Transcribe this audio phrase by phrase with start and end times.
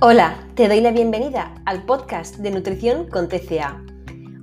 [0.00, 3.80] Hola, te doy la bienvenida al podcast de Nutrición con TCA,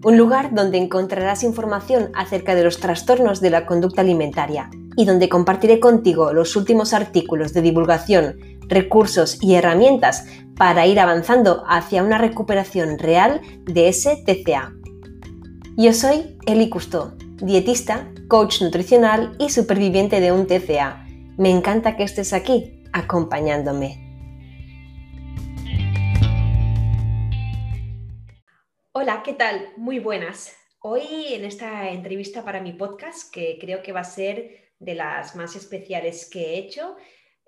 [0.01, 5.27] un lugar donde encontrarás información acerca de los trastornos de la conducta alimentaria y donde
[5.27, 8.37] compartiré contigo los últimos artículos de divulgación,
[8.69, 10.25] recursos y herramientas
[10.55, 14.71] para ir avanzando hacia una recuperación real de ese TCA.
[15.75, 17.11] Yo soy Eli Cousteau,
[17.41, 21.05] dietista, coach nutricional y superviviente de un TCA.
[21.37, 24.10] Me encanta que estés aquí acompañándome.
[29.01, 29.73] Hola, ¿qué tal?
[29.77, 30.55] Muy buenas.
[30.79, 35.35] Hoy en esta entrevista para mi podcast, que creo que va a ser de las
[35.35, 36.97] más especiales que he hecho,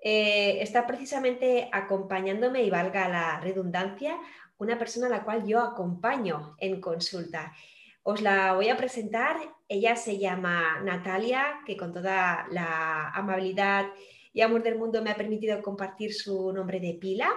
[0.00, 4.18] eh, está precisamente acompañándome, y valga la redundancia,
[4.58, 7.52] una persona a la cual yo acompaño en consulta.
[8.02, 9.36] Os la voy a presentar.
[9.68, 13.86] Ella se llama Natalia, que con toda la amabilidad
[14.32, 17.30] y amor del mundo me ha permitido compartir su nombre de pila.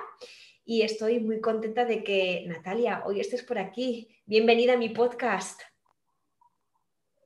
[0.70, 4.10] Y estoy muy contenta de que, Natalia, hoy estés por aquí.
[4.26, 5.62] Bienvenida a mi podcast.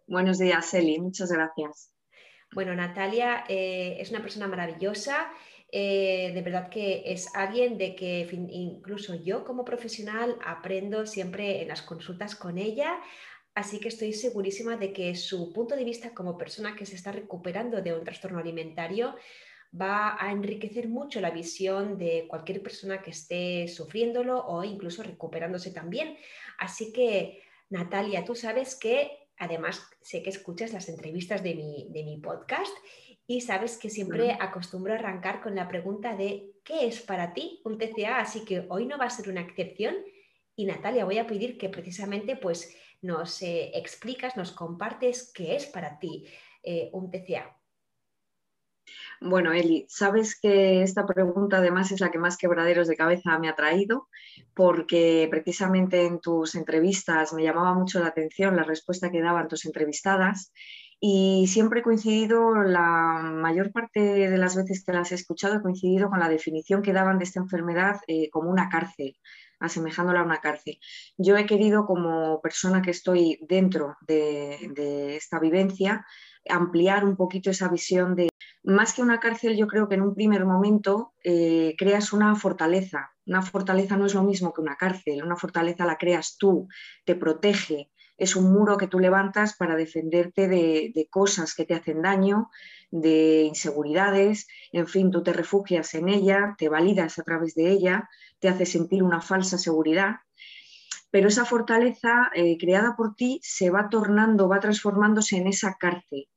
[0.06, 1.00] Buenos días, Eli.
[1.00, 1.92] Muchas gracias.
[2.54, 5.32] Bueno, Natalia eh, es una persona maravillosa.
[5.72, 11.70] Eh, de verdad que es alguien de que incluso yo como profesional aprendo siempre en
[11.70, 13.00] las consultas con ella.
[13.56, 17.12] Así que estoy segurísima de que su punto de vista como persona que se está
[17.12, 19.16] recuperando de un trastorno alimentario
[19.80, 25.72] va a enriquecer mucho la visión de cualquier persona que esté sufriéndolo o incluso recuperándose
[25.72, 26.18] también.
[26.58, 32.04] Así que, Natalia, tú sabes que además sé que escuchas las entrevistas de mi, de
[32.04, 32.74] mi podcast
[33.26, 37.62] y sabes que siempre acostumbro a arrancar con la pregunta de ¿qué es para ti
[37.64, 38.20] un TCA?
[38.20, 39.96] Así que hoy no va a ser una excepción
[40.56, 45.66] y Natalia, voy a pedir que precisamente pues nos eh, explicas, nos compartes qué es
[45.66, 46.26] para ti
[46.62, 47.58] eh, un TCA.
[49.20, 53.50] Bueno, Eli, sabes que esta pregunta además es la que más quebraderos de cabeza me
[53.50, 54.08] ha traído,
[54.56, 59.66] porque precisamente en tus entrevistas me llamaba mucho la atención la respuesta que daban tus
[59.66, 60.52] entrevistadas
[61.04, 65.62] y siempre he coincidido, la mayor parte de las veces que las he escuchado, he
[65.62, 69.18] coincidido con la definición que daban de esta enfermedad eh, como una cárcel
[69.60, 70.80] asemejándola a una cárcel.
[71.18, 76.06] Yo he querido, como persona que estoy dentro de, esta vivencia,
[76.50, 78.30] ampliar un poquito esa visión de,
[78.64, 83.12] más que una cárcel, yo creo que en un primer momento eh, creas una fortaleza.
[83.26, 86.68] Una fortaleza no es lo mismo que una cárcel, una fortaleza la creas tú,
[87.06, 87.90] te protege,
[88.22, 92.52] es un muro que tú levantas para defenderte de, cosas que te hacen daño,
[92.92, 98.08] de inseguridades, en fin, tú te refugias en ella, te validas a través de ella,
[98.40, 100.18] te hace sentir una falsa seguridad,
[101.10, 106.28] pero esa fortaleza eh, creada por ti se va tornando, va transformándose en esa cárcel.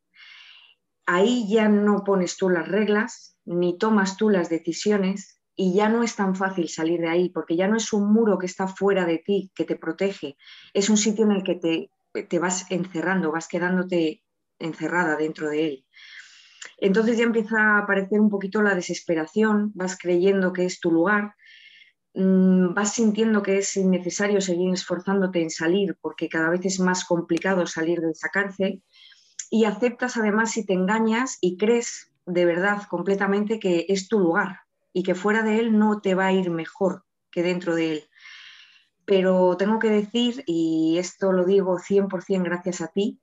[1.07, 6.03] Ahí ya no pones tú las reglas, ni tomas tú las decisiones, y ya no
[6.03, 9.05] es tan fácil salir de ahí, porque ya no es un muro que está fuera
[9.05, 10.37] de ti, que te protege,
[10.73, 11.91] es un sitio en el que te,
[12.25, 14.23] te vas encerrando, vas quedándote
[14.59, 15.87] encerrada dentro de él.
[16.79, 21.35] Entonces ya empieza a aparecer un poquito la desesperación, vas creyendo que es tu lugar,
[22.15, 27.05] mm, vas sintiendo que es innecesario seguir esforzándote en salir porque cada vez es más
[27.05, 28.83] complicado salir de esa cárcel
[29.50, 34.60] y aceptas además si te engañas y crees de verdad completamente que es tu lugar,
[34.94, 38.05] y que fuera de él no te va a ir mejor que dentro de él.
[39.05, 43.21] Pero tengo que decir, y esto lo digo 100% gracias a ti,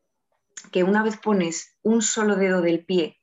[0.72, 3.18] que una vez pones un solo dedo del pie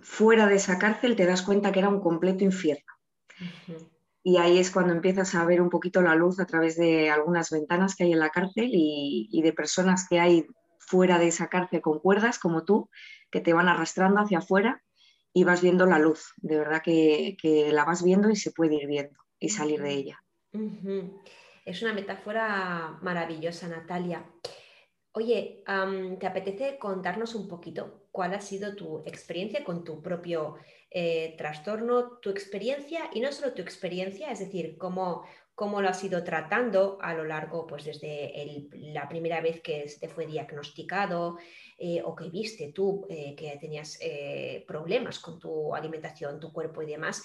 [0.00, 2.92] fuera de esa cárcel, te das cuenta que era un completo infierno.
[4.22, 7.50] Y ahí es cuando empiezas a ver un poquito la luz a través de algunas
[7.50, 10.46] ventanas que hay en la cárcel y, y de personas que hay
[10.86, 12.90] fuera de esa cárcel con cuerdas como tú,
[13.30, 14.82] que te van arrastrando hacia afuera
[15.32, 17.36] y vas viendo la luz, de verdad que,
[17.72, 20.22] la vas viendo y se puede ir viendo y salir de ella.
[21.64, 24.24] Es una metáfora maravillosa, Natalia.
[25.12, 25.62] Oye,
[26.20, 30.56] ¿te apetece contarnos un poquito cuál ha sido tu experiencia con tu propio
[30.90, 36.02] eh, trastorno, tu experiencia y no solo tu experiencia, es decir, cómo, cómo lo has
[36.02, 41.36] ido tratando a lo largo, pues desde la primera vez que te fue diagnosticado
[41.78, 46.82] eh, o que viste tú eh, que tenías eh, problemas con tu alimentación, tu cuerpo
[46.82, 47.22] y demás.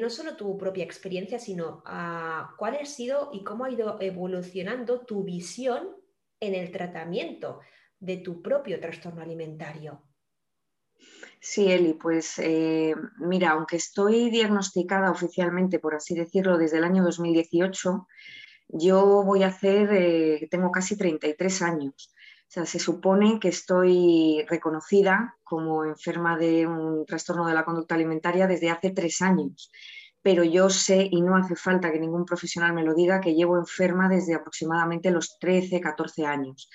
[0.00, 5.04] no solo tu propia experiencia, sino ah, cuál ha sido y cómo ha ido evolucionando
[5.04, 5.96] tu visión
[6.40, 7.60] en el tratamiento
[8.00, 10.07] de tu propio trastorno alimentario.
[11.40, 17.04] Sí, Eli, pues eh, mira, aunque estoy diagnosticada oficialmente, por así decirlo, desde el año
[17.04, 18.08] 2018,
[18.68, 22.12] yo voy a hacer, eh, tengo casi 33 años.
[22.48, 27.94] O sea, se supone que estoy reconocida como enferma de un trastorno de la conducta
[27.94, 29.70] alimentaria desde hace tres años.
[30.22, 33.56] pero yo sé, y no hace falta que ningún profesional me lo diga, que llevo
[33.56, 36.68] enferma desde aproximadamente los 13, 14 años.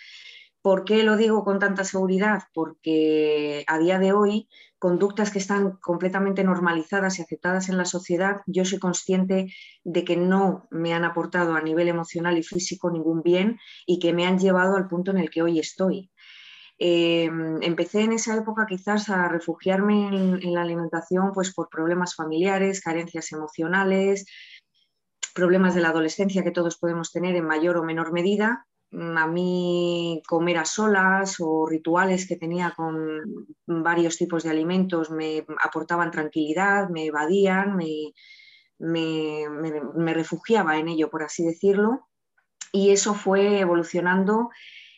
[0.64, 2.44] ¿Por qué lo digo con tanta seguridad?
[2.54, 4.48] Porque a día de hoy,
[4.80, 10.16] conductas que están completamente normalizadas y aceptadas en la sociedad, yo soy consciente de que
[10.16, 14.40] no me han aportado a nivel emocional y físico ningún bien y que me han
[14.40, 16.10] llevado al punto en el que hoy estoy.
[16.80, 17.30] Eh,
[17.62, 23.34] empecé en esa época quizás a refugiarme en, la alimentación pues por problemas familiares, carencias
[23.34, 24.26] emocionales,
[25.36, 28.66] problemas de la adolescencia que todos podemos tener en mayor o menor medida.
[28.94, 33.22] Mm, a mí comer a solas o rituales que tenía con
[33.66, 38.14] varios tipos de alimentos me aportaban tranquilidad, me evadían, me,
[38.80, 42.08] me refugiaba en ello, por así decirlo.
[42.72, 44.50] Y eso fue evolucionando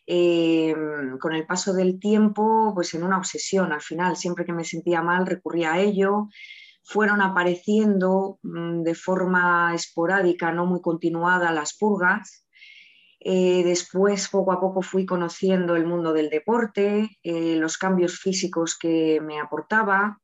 [0.08, 4.64] Em, con el paso del tiempo, pues en una obsesión al final, siempre que me
[4.64, 6.30] sentía mal recurría a ello,
[6.84, 12.45] fueron apareciendo mm, de forma esporádica, no muy continuada, las purgas.
[13.28, 18.78] Eh, después, poco a poco, fui conociendo el mundo del deporte, eh, los cambios físicos
[18.78, 20.22] que me aportaba,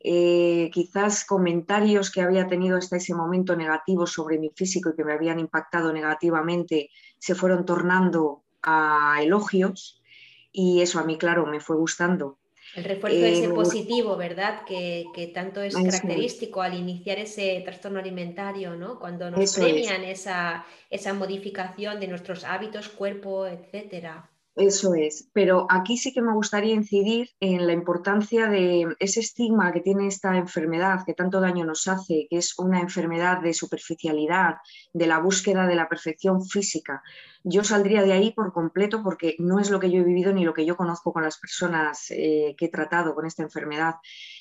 [0.00, 5.04] eh, quizás comentarios que había tenido hasta ese momento negativos sobre mi físico y que
[5.04, 10.02] me habían impactado negativamente se fueron tornando a elogios
[10.50, 12.39] y eso a mí, claro, me fue gustando.
[12.76, 14.64] El refuerzo de ese eh, positivo, ¿verdad?
[14.64, 18.98] Que, tanto es característico al iniciar ese trastorno alimentario, ¿no?
[18.98, 24.29] Cuando nos premian esa, esa modificación de nuestros hábitos, cuerpo, etcétera.
[24.56, 29.72] Eso es, pero aquí sí que me gustaría incidir en la importancia de ese estigma
[29.72, 34.56] que tiene esta enfermedad que tanto daño nos hace, que es una enfermedad de superficialidad,
[34.92, 37.00] de la búsqueda de la perfección física.
[37.44, 40.44] Yo saldría de ahí por completo porque no es lo que yo he vivido ni
[40.44, 43.94] lo que yo conozco con las personas eh, que he tratado con esta enfermedad.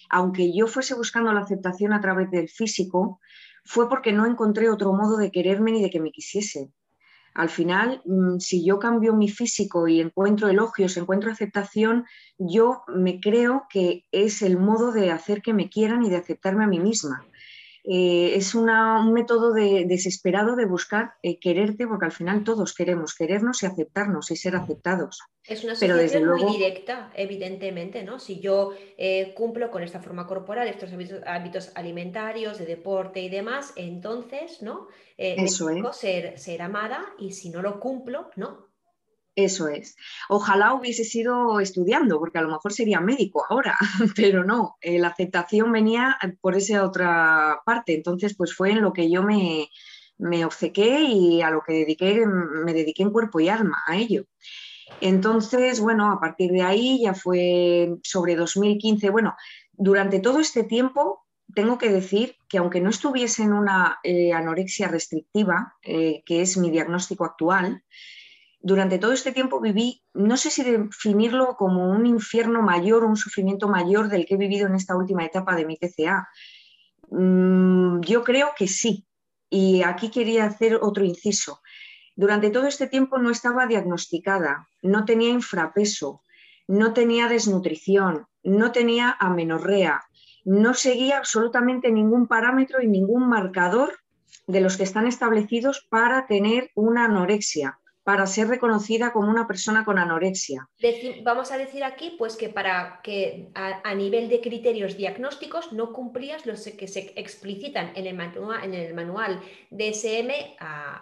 [0.09, 3.19] Aunque yo fuese buscando la aceptación a través del físico,
[3.63, 6.71] fue porque no encontré otro modo de quererme ni de que me quisiese.
[7.33, 12.05] Al final, mm, si yo cambio mi físico y encuentro elogios, encuentro aceptación,
[12.37, 16.63] yo me creo que es el modo de hacer que me quieran y de aceptarme
[16.63, 17.25] a mí misma.
[17.83, 23.63] Eh, es un método desesperado de buscar eh, quererte, porque al final todos queremos querernos
[23.63, 25.19] y aceptarnos y ser aceptados.
[25.45, 28.19] Es una asociación muy directa, evidentemente, ¿no?
[28.19, 30.91] Si yo eh, cumplo con esta forma corporal, estos
[31.25, 34.87] hábitos, alimentarios, de deporte y demás, entonces, ¿no?
[35.17, 35.97] Eso es.
[35.97, 38.68] ser, ser amada y si no lo cumplo, ¿no?
[39.43, 39.95] Eso es.
[40.27, 43.77] Ojalá hubiese sido estudiando, porque a lo mejor sería médico ahora,
[44.15, 47.93] pero no, eh, la aceptación venía por esa otra parte.
[47.93, 49.69] Entonces, pues fue en lo que yo me,
[50.17, 54.25] me obcequé y a lo que dediqué, me dediqué en cuerpo y alma a ello.
[54.99, 59.09] Entonces, bueno, a partir de ahí ya fue sobre 2015.
[59.09, 59.35] Bueno,
[59.71, 61.25] durante todo este tiempo
[61.55, 66.57] tengo que decir que aunque no estuviese en una eh, anorexia restrictiva, eh, que es
[66.57, 67.83] mi diagnóstico actual,
[68.61, 73.69] durante todo este tiempo viví, no sé si definirlo como un infierno mayor, un sufrimiento
[73.69, 76.27] mayor del que he vivido en esta última etapa de mi TCA.
[77.09, 79.05] Mm, yo creo que sí.
[79.49, 81.61] Y aquí quería hacer otro inciso.
[82.15, 86.21] Durante todo este tiempo no estaba diagnosticada, no tenía infrapeso,
[86.67, 90.01] no tenía desnutrición, no tenía amenorrea,
[90.43, 93.97] no seguía absolutamente ningún parámetro y ningún marcador
[94.47, 99.85] de los que están establecidos para tener una anorexia para ser reconocida como una persona
[99.85, 100.67] con anorexia.
[101.21, 106.47] vamos a decir aquí pues que para que a, nivel de criterios diagnósticos no cumplías
[106.47, 109.39] los que se explicitan en el manual, en el manual
[109.69, 110.31] DSM,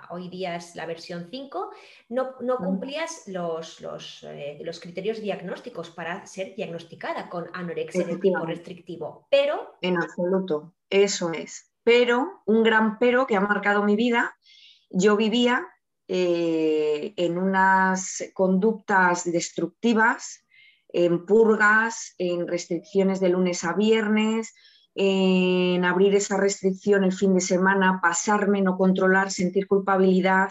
[0.09, 1.71] hoy día es la versión 5,
[2.09, 8.17] no, no cumplías los, los, eh, los, criterios diagnósticos para ser diagnosticada con anorexia de
[8.17, 9.29] tipo restrictivo.
[9.31, 9.77] Pero...
[9.79, 11.71] En absoluto, eso es.
[11.85, 14.37] Pero, un gran pero que ha marcado mi vida,
[14.89, 15.65] yo vivía
[16.07, 20.45] eh, en unas conductas destructivas,
[20.89, 24.53] en purgas, en restricciones de lunes a viernes,
[24.95, 30.49] en abrir esa restricción el fin de semana, pasarme, no controlar, sentir culpabilidad,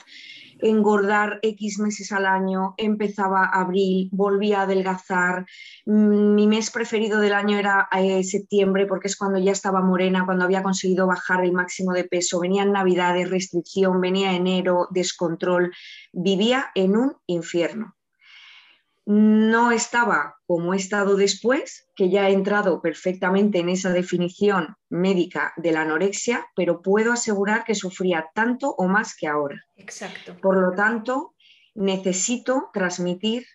[0.61, 5.47] engordar X meses al año, empezaba abril, volvía a adelgazar.
[5.85, 10.25] Mm, mi mes preferido del año era eh, septiembre porque es cuando ya estaba morena,
[10.25, 12.41] cuando había conseguido bajar el máximo de peso.
[12.41, 15.73] Venían navidades, restricción, venía enero, descontrol.
[16.13, 17.96] Vivía en un infierno
[19.07, 25.53] no estaba como he estado después, que ya he entrado perfectamente en esa definición médica
[25.57, 29.65] de la anorexia, pero puedo asegurar que sufría tanto o más que ahora.
[29.77, 30.37] Exacto.
[30.41, 31.35] Por lo tanto,
[31.75, 33.47] necesito transmitir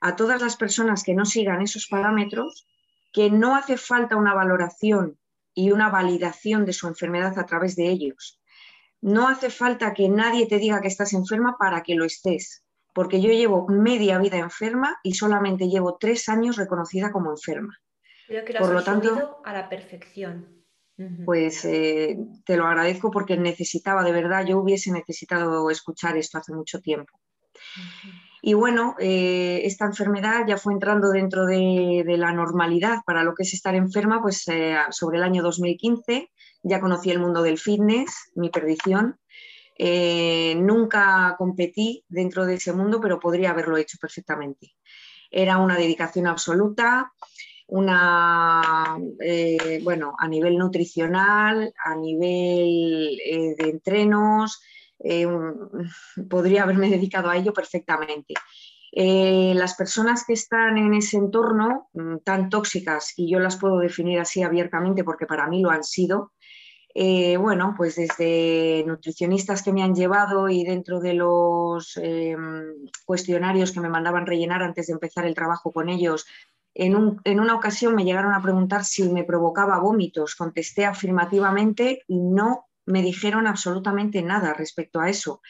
[0.00, 2.66] a todas las personas que no sigan esos parámetros
[3.10, 5.18] que no hace falta una valoración
[5.54, 8.38] y una validación de su enfermedad a través de ellos.
[9.00, 12.62] No hace falta que nadie te diga que estás enferma para que lo estés,
[12.98, 17.78] porque yo llevo media vida enferma y solamente llevo tres años reconocida como enferma.
[18.26, 20.64] Creo que lo Por lo tanto, a la perfección.
[21.24, 26.52] Pues eh, te lo agradezco porque necesitaba, de verdad, yo hubiese necesitado escuchar esto hace
[26.52, 27.20] mucho tiempo.
[28.42, 33.44] Y bueno, eh, esta enfermedad ya fue entrando dentro de, la normalidad para lo que
[33.44, 36.32] es estar enferma, pues eh, sobre el año 2015
[36.64, 39.20] ya conocí el mundo del fitness, mi perdición.
[39.78, 44.74] Eh, nunca competí dentro de ese mundo, pero podría haberlo hecho perfectamente.
[45.30, 47.12] Era una dedicación absoluta,
[47.68, 48.96] una,
[49.82, 53.18] bueno, a nivel nutricional, a nivel
[53.58, 54.58] de entrenos,
[55.00, 55.26] eh,
[56.28, 58.34] podría haberme dedicado a ello perfectamente.
[58.90, 63.78] Eh, las personas que están en ese entorno mm, tan tóxicas, y yo las puedo
[63.78, 66.32] definir así abiertamente porque para mí lo han sido,
[66.94, 71.98] eh, bueno, pues desde nutricionistas que me han llevado y dentro de los
[73.04, 76.26] cuestionarios que me mandaban rellenar antes de empezar el trabajo con ellos,
[76.74, 80.36] en, en, una ocasión me llegaron a preguntar si me provocaba vómitos.
[80.36, 85.42] Contesté afirmativamente y no me dijeron absolutamente nada respecto a eso.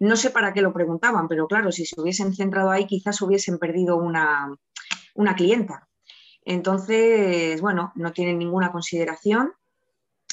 [0.00, 3.58] No sé para qué lo preguntaban, pero claro, si se hubiesen centrado ahí quizás hubiesen
[3.58, 4.54] perdido una,
[5.14, 5.88] una clienta.
[6.44, 9.52] Entonces, bueno, no tienen ninguna consideración.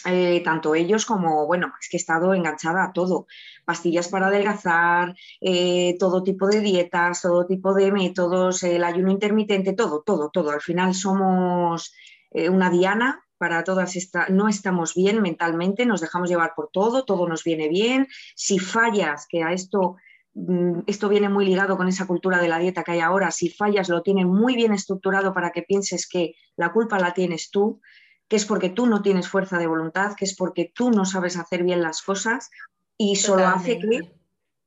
[0.05, 3.27] Eh, tanto ellos como, bueno, es que he estado enganchada a todo,
[3.63, 9.74] pastillas para adelgazar, eh, todo tipo de dietas, todo tipo de métodos, el ayuno intermitente,
[9.74, 10.51] todo, todo, todo.
[10.51, 11.93] Al final somos
[12.31, 17.05] eh, una diana para todas estas, no estamos bien mentalmente, nos dejamos llevar por todo,
[17.05, 18.07] todo nos viene bien.
[18.36, 19.98] Si fallas, que a esto,
[20.33, 23.50] mm, esto viene muy ligado con esa cultura de la dieta que hay ahora, si
[23.50, 27.81] fallas lo tienen muy bien estructurado para que pienses que la culpa la tienes tú,
[28.27, 31.38] que es porque tú no tienes fuerza de voluntad, que es porque tú no sabes
[31.38, 32.50] hacer bien las cosas
[32.98, 34.13] y solo hace que...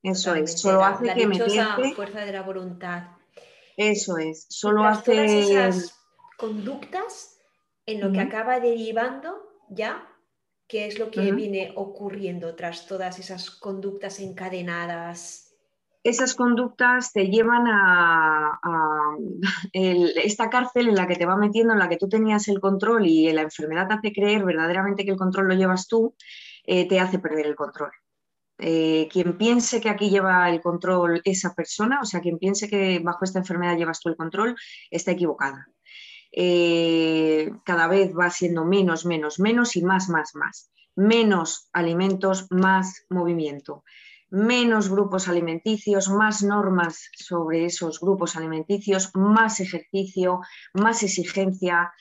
[0.02, 3.08] Eso es, solo hace que me fuerza de la voluntad.
[3.76, 5.40] Eso es, solo hace...
[5.40, 5.98] esas
[6.36, 7.40] conductas
[7.86, 10.06] en lo que acaba derivando ya
[10.68, 15.45] qué es lo que viene ocurriendo tras todas esas conductas encadenadas.
[16.06, 18.60] Esas conductas te llevan a,
[19.72, 23.06] esta cárcel en la que te va metiendo, en la que tú tenías el control
[23.06, 26.14] y la enfermedad te hace creer verdaderamente que el control lo llevas tú,
[26.62, 27.90] eh, te hace perder el control.
[28.56, 33.00] Eh, quien piense que aquí lleva el control esa persona, o sea, quien piense que
[33.00, 34.54] bajo esta enfermedad llevas tú el control,
[34.92, 35.66] está equivocada.
[36.30, 40.70] Eh, cada vez va siendo menos, menos, menos y más, más, más.
[40.94, 43.82] Menos alimentos, más movimiento.
[44.30, 50.40] Menos grupos alimenticios, más normas sobre esos grupos alimenticios, más ejercicio,
[50.74, 51.92] más exigencia.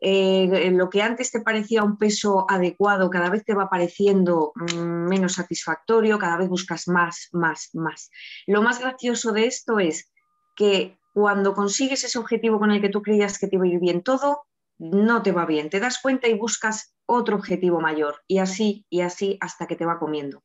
[0.00, 5.08] Eh, lo que antes te parecía un peso adecuado, cada vez te va pareciendo mm,
[5.08, 8.10] menos satisfactorio, cada vez buscas más, más, más.
[8.46, 10.10] Lo más gracioso de esto es
[10.56, 13.78] que cuando consigues ese objetivo con el que tú creías que te iba a ir
[13.78, 14.42] bien todo,
[14.78, 15.70] no te va bien.
[15.70, 19.84] Te das cuenta y buscas otro objetivo mayor y así y así hasta que te
[19.84, 20.42] va comiendo.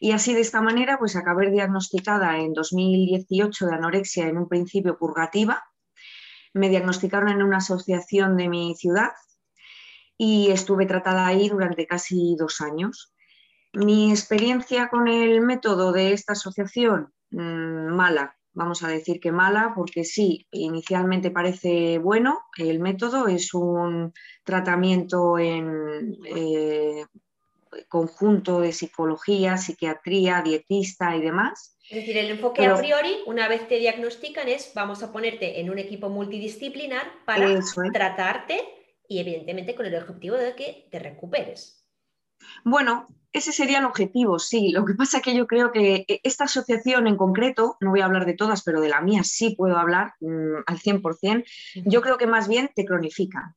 [0.00, 4.96] Y así de esta manera, pues acabé diagnosticada en 2018 de anorexia en un principio
[4.96, 5.64] purgativa.
[6.54, 9.10] Me diagnosticaron en una asociación de mi ciudad
[10.16, 13.14] y estuve tratada ahí durante casi dos años.
[13.72, 19.72] Mi experiencia con el método de esta asociación, mm, mala, vamos a decir que mala,
[19.76, 24.12] porque sí, inicialmente parece bueno el método, es un
[24.42, 27.04] tratamiento en eh,
[27.88, 31.76] conjunto de psicología, psiquiatría, dietista y demás.
[31.88, 35.70] Es decir, el enfoque a priori, una vez te diagnostican, es vamos a ponerte en
[35.70, 37.48] un equipo multidisciplinar para
[37.92, 38.60] tratarte
[39.08, 41.86] y evidentemente con el objetivo de que te recuperes.
[42.64, 44.70] Bueno, ese sería el objetivo, sí.
[44.70, 48.00] Lo que pasa es que yo creo que e, esta asociación en concreto, no voy
[48.00, 51.44] a hablar de todas, pero de la mía sí puedo hablar mm, al 100%,
[51.84, 53.54] yo creo que más bien te cronifican.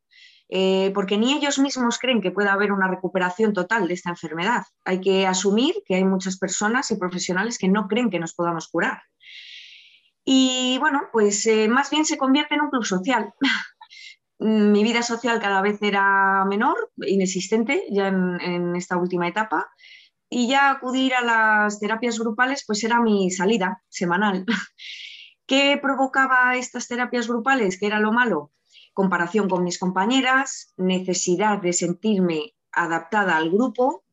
[0.53, 4.63] Eh, porque ni ellos mismos creen que pueda haber una recuperación total de esta enfermedad.
[4.84, 8.67] Hay que asumir que hay muchas personas y profesionales que no creen que nos podamos
[8.67, 9.01] curar.
[10.25, 13.34] Y bueno, pues eh, más bien se convierte en un club social.
[14.39, 19.72] mi vida social cada vez era menor, inexistente ya en, esta última etapa,
[20.29, 24.46] y ya acudir a las terapias grupales pues era mi salida semanal.
[25.46, 27.79] ¿Qué provocaba estas terapias grupales?
[27.79, 28.51] ¿Qué era lo malo?
[28.94, 34.04] Comparación con mis compañeras, necesidad de sentirme adaptada al grupo.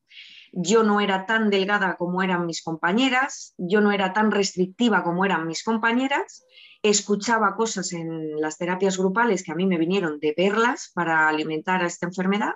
[0.53, 5.25] Yo no era tan delgada como eran mis compañeras, yo no era tan restrictiva como
[5.25, 6.45] eran mis compañeras
[6.83, 11.83] escuchaba cosas en las terapias grupales que a mí me vinieron de perlas para alimentar
[11.83, 12.55] a esta enfermedad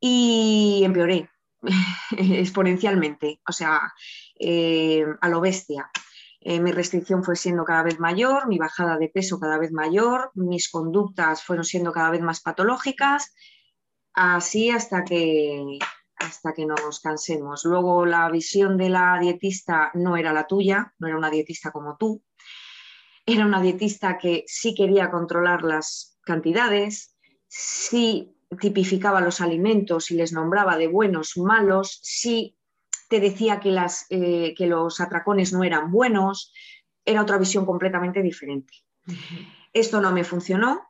[0.00, 1.28] y empeoré
[2.16, 3.80] exponencialmente, o sea,
[4.38, 5.90] eh, a lo bestia.
[6.42, 10.30] Eh, mi restricción fue siendo cada vez mayor, mi bajada de peso cada vez mayor,
[10.34, 13.34] mis conductas fueron siendo cada vez más patológicas,
[14.14, 15.78] así hasta que,
[16.16, 17.64] hasta que nos cansemos.
[17.64, 21.96] Luego la visión de la dietista no era la tuya, no era una dietista como
[21.98, 22.22] tú,
[23.26, 27.16] era una dietista que sí quería controlar las cantidades,
[27.48, 32.56] sí tipificaba los alimentos y les nombraba de buenos, malos, sí
[33.10, 33.60] te decía
[34.08, 36.52] eh, que los atracones no eran buenos,
[37.04, 38.72] era otra visión completamente diferente.
[39.72, 40.80] Esto no me funcionó,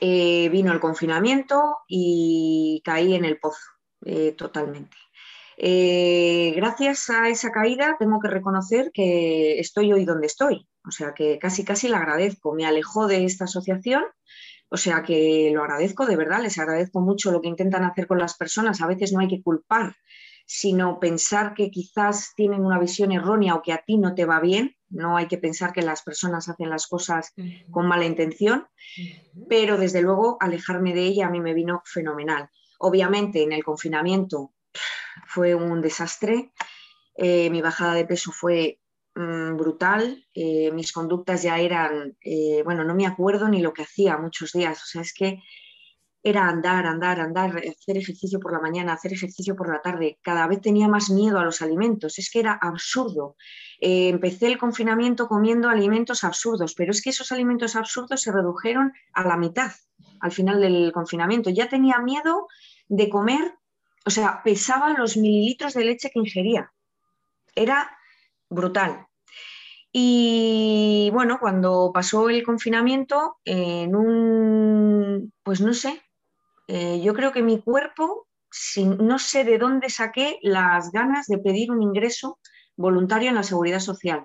[0.00, 3.66] eh, vino el confinamiento y caí en el pozo
[4.06, 4.96] eh, totalmente.
[6.56, 11.38] gracias a esa caída tengo que reconocer que estoy hoy donde estoy, o sea que
[11.40, 12.54] casi casi la agradezco.
[12.54, 14.04] Me alejó de esta asociación
[14.72, 18.18] o sea que lo agradezco de verdad, les agradezco mucho lo que intentan hacer con
[18.18, 18.80] las personas.
[18.80, 19.96] A veces no hay que culpar,
[20.52, 24.40] sino pensar que quizás tienen una visión errónea o que a ti no te va
[24.40, 24.76] bien.
[24.88, 27.32] No hay que pensar que las personas hacen las cosas
[27.70, 28.66] con mala intención,
[29.48, 32.50] pero desde luego alejarme de ella a mí me vino fenomenal.
[32.80, 34.52] Obviamente en el confinamiento
[35.26, 36.52] fue un desastre.
[37.14, 38.80] Eh, mi bajada de peso fue
[39.14, 40.24] Mm, brutal.
[40.34, 44.52] Eh, mis conductas ya eran, eh, bueno, no me acuerdo ni lo que hacía muchos
[44.52, 44.82] días.
[44.82, 45.42] O sea, es que
[46.22, 50.18] era andar, andar, andar, hacer ejercicio por la mañana, hacer ejercicio por la tarde.
[50.22, 52.18] Cada vez tenía más miedo a los alimentos.
[52.18, 53.36] Es que era absurdo.
[53.80, 58.92] Eh, empecé el confinamiento comiendo alimentos absurdos, pero es que esos alimentos absurdos se redujeron
[59.14, 59.72] a la mitad
[60.20, 61.50] al final del confinamiento.
[61.50, 62.48] Ya tenía miedo
[62.88, 63.54] de comer,
[64.04, 66.72] o sea, pesaba los mililitros de leche que ingería.
[67.54, 67.90] Era
[68.48, 69.06] brutal.
[69.92, 76.00] Y bueno, cuando pasó el confinamiento, en un, pues no sé,
[76.72, 78.28] eh, yo creo que mi cuerpo,
[78.76, 82.38] no sé de dónde saqué las ganas de pedir un ingreso
[82.76, 84.24] voluntario en la seguridad social.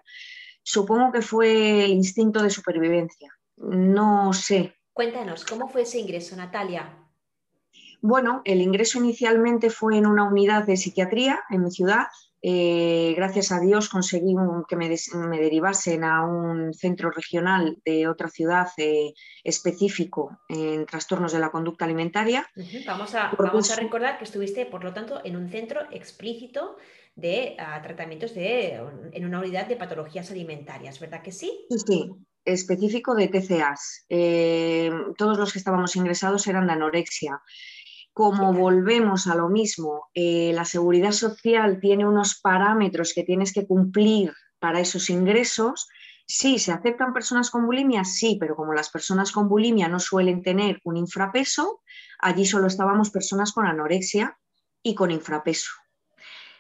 [0.62, 3.32] Supongo que fue el instinto de supervivencia.
[3.58, 4.76] No sé.
[4.94, 7.06] Cuéntanos, ¿cómo fue ese ingreso, Natalia?
[8.02, 12.06] Bueno, el ingreso inicialmente fue en una unidad de psiquiatría en mi ciudad,
[12.48, 14.36] eh, gracias a Dios conseguí
[14.70, 14.88] que me,
[15.40, 21.86] derivasen a un centro regional de otra ciudad eh, específico en trastornos de la conducta
[21.86, 22.48] alimentaria.
[22.86, 26.76] vamos, a, vamos, a, recordar que estuviste, por lo tanto, en un centro explícito
[27.16, 28.80] de ah, tratamientos de,
[29.12, 31.66] en una unidad de patologías alimentarias, ¿verdad que sí?
[31.88, 32.12] Sí,
[32.46, 34.06] específico de TCAs.
[34.08, 37.42] Eh, todos los que estábamos ingresados eran de anorexia
[38.16, 43.68] como volvemos a lo mismo, eh, la seguridad social tiene unos parámetros que tienes que
[43.68, 45.90] cumplir para esos ingresos.
[46.26, 48.06] Sí, ¿se aceptan personas con bulimia?
[48.06, 51.82] Sí, pero como las personas con bulimia no suelen tener un infrapeso,
[52.20, 54.40] allí solo estábamos personas con anorexia
[54.82, 55.72] y con infrapeso.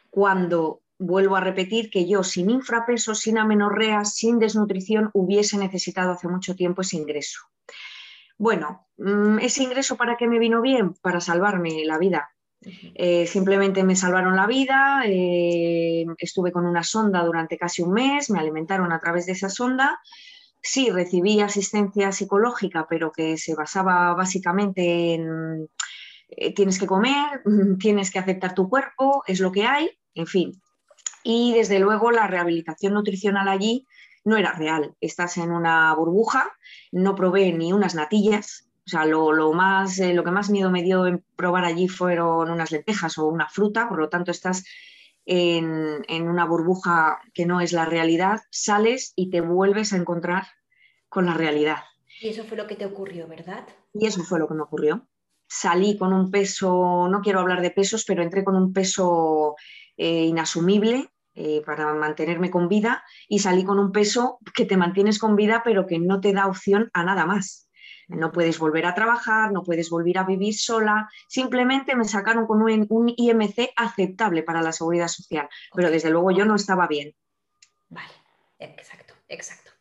[0.10, 6.28] Cuando vuelvo a repetir que yo sin infrapeso, sin amenorrea, sin desnutrición, hubiese necesitado hace
[6.28, 7.40] mucho tiempo ese ingreso.
[8.38, 10.94] Bueno, mm, ese ingreso para qué me vino bien?
[10.96, 12.30] Para salvarme la vida.
[12.96, 18.32] Eh, simplemente me salvaron la vida, eh, estuve con una sonda durante casi un mes,
[18.32, 20.00] me alimentaron a través de esa sonda.
[20.62, 25.70] Sí, recibí asistencia psicológica, pero que se basaba básicamente en
[26.30, 27.44] eh, tienes que comer,
[27.80, 30.62] tienes que aceptar tu cuerpo, es lo que hay, en fin.
[31.24, 33.86] Y desde luego la rehabilitación nutricional allí
[34.26, 34.96] no era real.
[35.00, 36.52] Estás en una burbuja,
[36.92, 38.68] no probé ni unas natillas.
[38.86, 42.52] O sea, lo, más, eh, lo que más miedo me dio en probar allí fueron
[42.52, 44.64] unas lentejas o una fruta, por lo tanto estás
[45.26, 50.46] en, una burbuja que no es la realidad, sales y te vuelves a encontrar
[51.10, 51.80] con la realidad.
[52.22, 53.66] Y eso fue lo que te ocurrió, ¿verdad?
[53.94, 55.08] Y eso fue lo que me ocurrió.
[55.48, 59.56] Salí con un peso, no quiero hablar de pesos, pero entré con un peso
[59.98, 65.20] eh, inasumible, eh, para mantenerme con vida y salí con un peso que te mantienes
[65.20, 67.70] con vida pero que no te da opción a nada más.
[68.08, 71.10] No puedes volver a trabajar, no puedes volver a vivir sola.
[71.28, 76.46] Simplemente me sacaron con un, IMC aceptable para la seguridad social, pero desde luego yo
[76.46, 77.14] no estaba bien.
[77.90, 78.14] Vale,
[78.60, 79.72] exacto, exacto.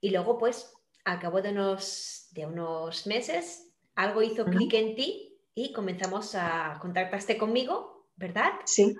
[0.00, 5.40] Y luego, pues, al cabo de unos, de unos meses, algo hizo clic en ti
[5.54, 8.52] y comenzamos a contactaste conmigo ¿verdad?
[8.64, 8.94] Sí,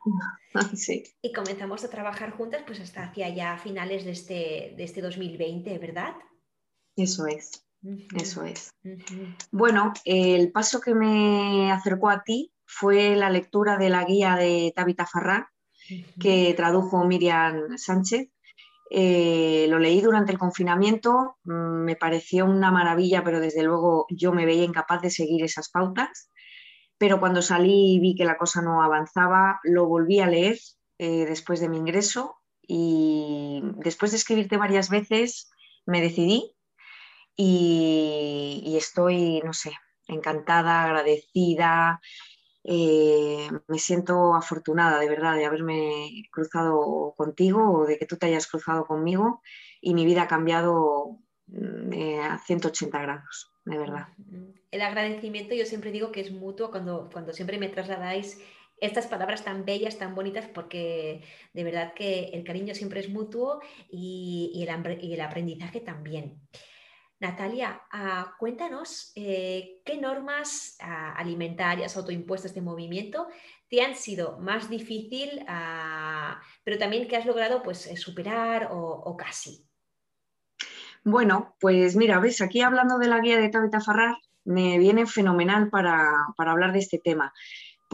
[0.75, 1.05] sí.
[1.23, 5.79] Y comenzamos a trabajar juntas pues hasta hacia ya finales de este, de este 2020,
[5.79, 6.15] ¿verdad?
[6.97, 7.67] Eso es,
[8.17, 8.71] eso es.
[9.51, 14.73] Bueno, el paso que me acercó a ti fue la lectura de la guía de
[14.75, 15.53] Tabitha Farrá,
[16.21, 18.29] que tradujo Miriam Sánchez.
[18.91, 24.33] Eh, lo leí durante el confinamiento, mm, me pareció una maravilla, pero desde luego yo
[24.33, 26.31] me veía incapaz de seguir esas pautas
[26.99, 30.59] pero cuando salí y vi que la cosa no avanzaba, lo volví a leer
[30.99, 35.51] eh, después de mi ingreso y después de escribirte varias veces
[35.87, 36.55] me decidí
[37.37, 39.73] y, estoy, no sé,
[40.07, 42.01] encantada, agradecida.
[42.63, 48.27] Eh, me siento afortunada de verdad de haberme cruzado contigo o de que tú te
[48.27, 49.43] hayas cruzado conmigo
[49.83, 51.19] y mi vida ha cambiado
[51.53, 54.09] eh, a 180 grados, de verdad.
[54.71, 58.41] El agradecimiento yo siempre digo que es mutuo cuando, cuando siempre me trasladáis
[58.81, 63.61] estas palabras tan bellas, tan bonitas, porque de verdad que el cariño siempre es mutuo
[63.91, 66.41] y, el, aprendizaje también.
[67.21, 73.29] Natalia, ah, cuéntanos eh, qué normas ah, alimentarias autoimpuestas de movimiento
[73.69, 79.17] te han sido más difícil, ah, pero también que has logrado pues, eh, superar o,
[79.17, 79.67] casi.
[81.05, 85.71] Bueno, pues mira, ves, aquí hablando de la guía de Tabitha Farrar, me viene fenomenal
[85.71, 87.33] para, para hablar de este tema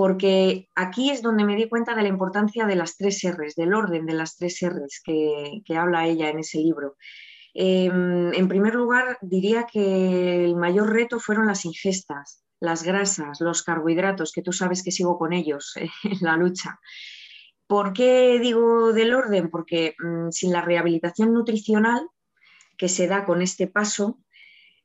[0.01, 3.75] porque aquí es donde me di cuenta de la importancia de las tres R's, del
[3.75, 6.96] orden de las tres R's que, habla ella en ese libro.
[7.53, 13.62] Em, en primer lugar, diría que el mayor reto fueron las ingestas, las grasas, los
[13.62, 16.81] carbohidratos, que tú sabes que sigo con ellos en la lucha.
[17.66, 19.51] ¿Por qué digo del orden?
[19.51, 22.09] Porque mm, sin la rehabilitación nutricional
[22.81, 24.19] que se da con este paso,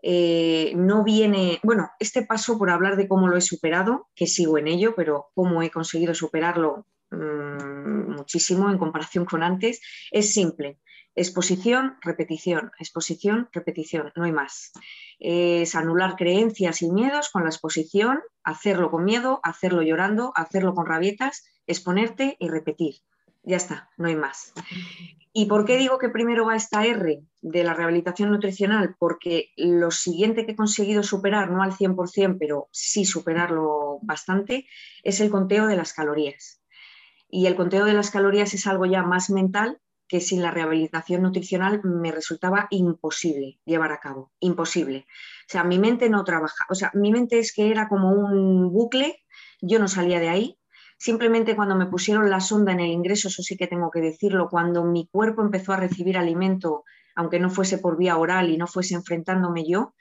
[0.04, 4.58] eh, no viene, bueno, este paso por hablar de cómo lo he superado, que sigo
[4.58, 9.80] en ello, pero cómo he conseguido superarlo mm, muchísimo en comparación con antes,
[10.12, 10.82] es simple.
[11.16, 14.74] Exposición, repetición, exposición, repetición, no hay más.
[15.18, 20.86] Es anular creencias y miedos con la exposición, hacerlo con miedo, hacerlo llorando, hacerlo con
[20.86, 22.96] rabietas, exponerte y repetir.
[23.44, 24.52] Ya está, no hay más.
[25.38, 28.96] ¿Y por qué digo que primero va esta R de la rehabilitación nutricional?
[28.98, 34.66] Porque lo siguiente que he conseguido superar, no al 100%, pero sí superarlo bastante,
[35.04, 36.62] es el conteo de las calorías.
[37.28, 41.24] Y el conteo de las calorías es algo ya más mental que sin la rehabilitación
[41.24, 45.00] nutricional me resultaba imposible llevar a cabo, imposible.
[45.00, 48.72] O sea, mi mente no trabaja, o sea, mi mente es que era como un
[48.72, 49.22] bucle,
[49.60, 50.58] yo no salía de ahí,
[50.98, 54.50] Simplemente cuando me pusieron la sonda en el ingreso, eso sí que tengo que decirlo,
[54.50, 56.84] cuando mi cuerpo empezó a recibir alimento,
[57.16, 59.94] aunque no fuese por vía oral y no fuese enfrentándome yo,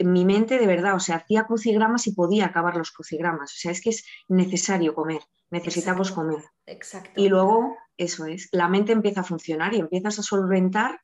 [0.00, 3.52] mi mente de verdad, o sea, hacía crucigramas y podía acabar los crucigramas.
[3.52, 6.42] O sea, es que es necesario comer, necesitamos comer.
[6.66, 7.20] Exacto.
[7.20, 11.00] Y luego, eso es, la mente empieza a funcionar y empiezas a solventar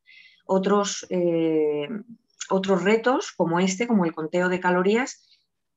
[0.46, 1.88] otros, eh,
[2.48, 5.26] otros retos como este, como el conteo de calorías,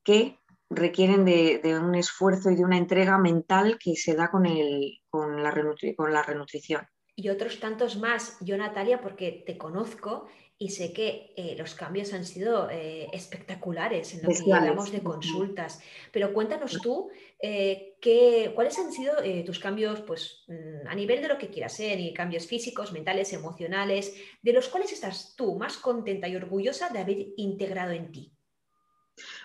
[0.02, 0.38] que
[0.70, 5.42] requieren de, un esfuerzo y de una entrega mental que se da con, el, con,
[5.42, 5.52] la,
[5.96, 6.86] con la renutrición.
[7.16, 8.36] Y otros tantos más.
[8.40, 14.14] Yo, Natalia, porque te conozco y sé que eh, los cambios han sido eh, espectaculares
[14.14, 15.80] en lo que hablamos de consultas.
[16.12, 17.96] Pero cuéntanos tú eh,
[18.54, 22.12] cuáles han sido tus cambios pues, mm, a nivel de lo que quieras ser, y
[22.12, 27.18] cambios físicos, mentales, emocionales, de los cuales estás tú más contenta y orgullosa de haber
[27.36, 28.33] integrado en ti.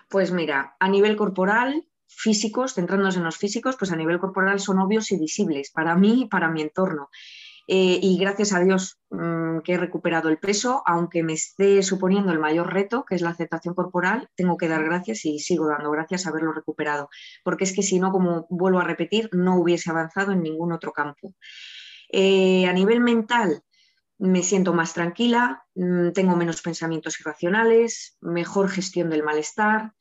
[0.09, 4.79] Pues mira, a nivel corporal, físicos, centrándonos en los físicos, pues a nivel corporal son
[4.79, 7.09] obvios y visibles para mí y para mi entorno.
[7.71, 12.31] Eh, y gracias a Dios mm, que he recuperado el peso, aunque me esté suponiendo
[12.31, 15.91] el mayor reto, que es la aceptación corporal, tengo que dar gracias y sigo dando
[15.91, 17.09] gracias a haberlo recuperado,
[17.43, 20.91] porque es que si no, como vuelvo a repetir, no hubiese avanzado en ningún otro
[20.91, 21.35] campo.
[22.11, 23.61] Eh, a nivel mental,
[24.19, 29.93] me siento más tranquila, mm, tengo menos pensamientos irracionales, mejor gestión del malestar.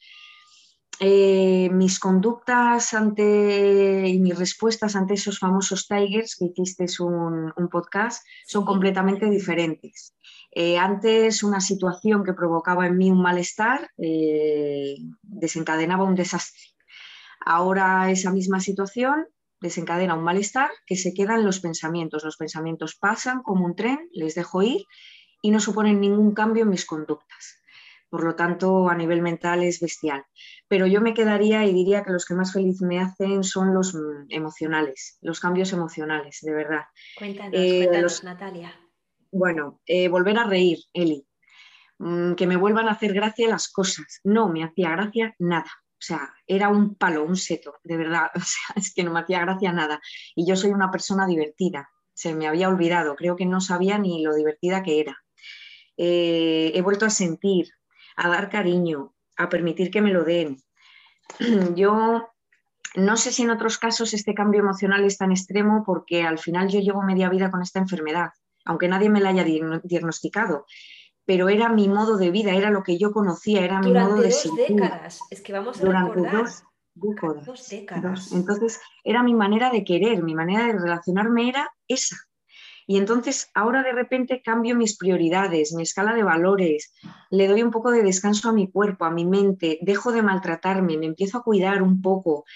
[1.00, 7.68] Eh, mis conductas ante y mis respuestas ante esos famosos tigers que hiciste un, un
[7.68, 10.16] podcast son completamente diferentes.
[10.50, 16.62] Eh, antes una situación que provocaba en mí un malestar eh, desencadenaba un desastre.
[17.46, 19.28] Ahora esa misma situación
[19.60, 22.24] desencadena un malestar que se queda en los pensamientos.
[22.24, 24.84] Los pensamientos pasan como un tren, les dejo ir
[25.42, 27.62] y no suponen ningún cambio en mis conductas.
[28.10, 30.24] Por lo tanto, a nivel mental es bestial.
[30.66, 33.94] Pero yo me quedaría y diría que los que más feliz me hacen son los
[33.94, 36.84] mm, emocionales, los cambios emocionales, de verdad.
[37.18, 38.74] Cuéntanos, eh, Natalia.
[39.30, 41.26] Bueno, eh, volver a reír, Eli.
[41.98, 44.20] Mm, que me vuelvan a hacer gracia las cosas.
[44.24, 45.70] No me hacía gracia nada.
[45.98, 48.30] O sea, era un palo, un seto, de verdad.
[48.36, 50.00] O sea, es que no me hacía gracia nada.
[50.34, 51.90] Y yo soy una persona divertida.
[52.14, 53.16] Se me había olvidado.
[53.16, 55.16] Creo que no sabía ni lo divertida que era.
[55.96, 57.68] Eh, he vuelto a sentir,
[58.16, 60.62] a dar cariño, a permitir que me lo den.
[61.74, 62.30] Yo
[62.94, 66.68] no sé si en otros casos este cambio emocional es tan extremo porque al final
[66.68, 68.30] yo llevo media vida con esta enfermedad,
[68.64, 70.64] aunque nadie me la haya diagnosticado
[71.28, 74.30] pero era mi modo de vida, era lo que yo conocía, era mi modo de
[74.30, 74.68] sentir.
[74.68, 76.64] décadas, es que vamos a Durante dos
[76.94, 78.32] Dos décadas.
[78.32, 82.16] Entonces era mi manera de querer, mi manera de relacionarme era esa.
[82.86, 86.94] Y entonces ahora de repente cambio mis prioridades, mi escala de valores,
[87.28, 90.96] le doy un poco de descanso a mi cuerpo, a mi mente, dejo de maltratarme,
[90.96, 92.46] me empiezo a cuidar un poco,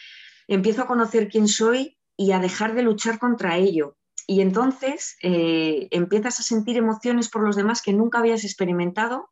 [0.48, 3.98] empiezo a conocer quién soy y a dejar de luchar contra ello.
[4.26, 9.30] Y entonces eh, empiezas a sentir emociones por los demás que nunca habías experimentado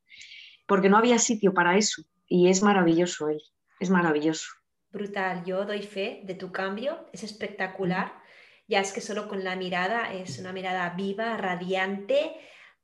[0.66, 2.02] porque no había sitio para eso.
[2.26, 3.42] Y es maravilloso él,
[3.80, 4.46] es maravilloso.
[4.92, 8.20] Brutal, yo doy fe de tu cambio, es espectacular
[8.70, 12.36] ya es que solo con la mirada es una mirada viva, radiante.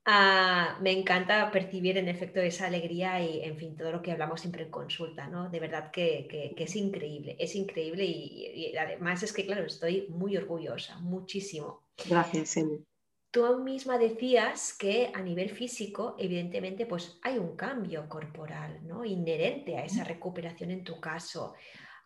[0.03, 4.41] Ah, me encanta percibir en efecto esa alegría y, en fin, todo lo que hablamos
[4.41, 5.49] siempre en consulta, ¿no?
[5.49, 10.99] De verdad que, es increíble, es increíble y, además es que, claro, estoy muy orgullosa,
[10.99, 11.86] muchísimo.
[12.05, 12.83] Gracias, Emi.
[13.31, 19.03] Tú misma decías que a nivel físico, evidentemente, pues hay un cambio corporal, ¿no?
[19.03, 21.53] Inherente a esa recuperación en tu caso.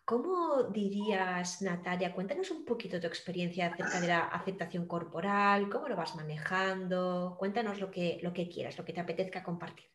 [0.04, 2.12] ¿Cómo dirías, Natalia?
[2.12, 7.36] Cuéntanos un poquito tu experiencia acerca de la aceptación corporal, cómo lo vas manejando.
[7.38, 9.86] Cuéntanos lo que, lo que quieras, lo que te apetezca compartir.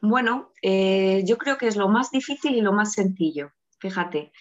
[0.00, 3.52] Bueno, eh, yo creo que es lo más difícil y lo más sencillo.
[3.78, 4.32] Fíjate,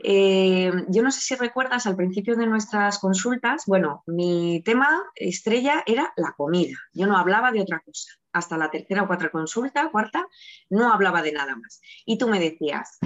[0.00, 5.82] eh, yo no sé si recuerdas al principio de nuestras consultas, bueno, mi tema estrella
[5.86, 6.76] era la comida.
[6.92, 8.12] Yo no hablaba de otra cosa.
[8.32, 10.26] Hasta la tercera o cuarta consulta, cuarta,
[10.70, 11.80] no hablaba de nada más.
[12.04, 12.98] Y tú me decías,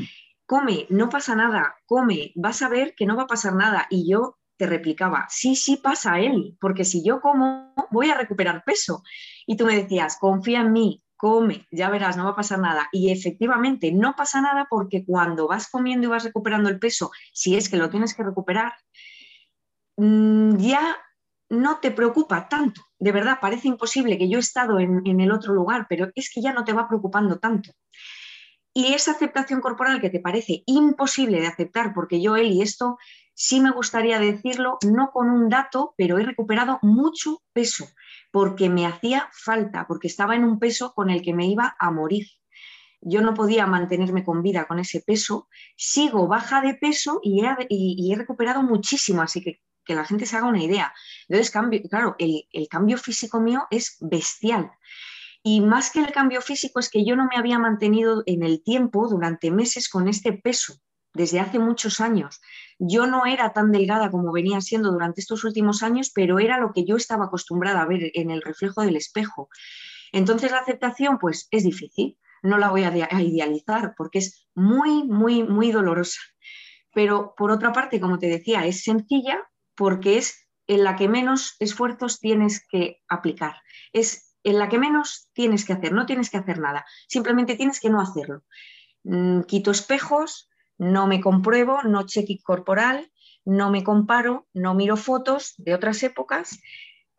[0.46, 3.86] come, no pasa nada, come, vas a ver que no va a pasar nada.
[3.88, 8.62] Y yo te replicaba, sí, sí pasa él, porque si yo como, voy a recuperar
[8.64, 9.02] peso.
[9.46, 12.88] Y tú me decías, confía en mí, come, ya verás, no va a pasar nada.
[12.90, 17.54] Y efectivamente, no pasa nada porque cuando vas comiendo y vas recuperando el peso, si
[17.54, 18.72] es que lo tienes que recuperar,
[19.96, 20.96] mm, ya
[21.48, 22.80] no te preocupa tanto.
[22.98, 26.28] De verdad, parece imposible que yo he estado en, en el otro lugar, pero es
[26.28, 27.70] que ya no te va preocupando tanto.
[28.74, 32.98] Y esa aceptación corporal que te parece imposible de aceptar, porque yo, Eli, esto
[33.34, 37.88] sí me gustaría decirlo, no con un dato, pero he recuperado mucho peso,
[38.30, 41.90] porque me hacía falta, porque estaba en un peso con el que me iba a
[41.90, 42.26] morir.
[43.00, 48.16] Yo no podía mantenerme con vida con ese peso, sigo baja de peso y he,
[48.16, 50.94] recuperado muchísimo, así que que la gente se haga una idea.
[51.26, 54.70] Entonces, cambio, claro, el, el cambio físico mío es bestial.
[55.42, 58.62] Y más que el cambio físico es que yo no me había mantenido en el
[58.62, 60.80] tiempo durante meses con este peso
[61.14, 62.40] desde hace muchos años.
[62.78, 66.72] Yo no era tan delgada como venía siendo durante estos últimos años, pero era lo
[66.72, 69.48] que yo estaba acostumbrada a ver en el reflejo del espejo.
[70.12, 75.42] Entonces la aceptación pues es difícil, no la voy a idealizar porque es muy, muy,
[75.44, 76.20] muy dolorosa.
[76.94, 79.40] Pero por otra parte, como te decía, es sencilla
[79.74, 83.56] porque es en la que menos esfuerzos tienes que aplicar.
[83.92, 87.80] Es en la que menos tienes que hacer, no tienes que hacer nada, simplemente tienes
[87.80, 88.42] que no hacerlo.
[89.04, 93.10] Mm, quito espejos, no me compruebo, no cheque corporal,
[93.44, 96.58] no me comparo, no miro fotos de otras épocas,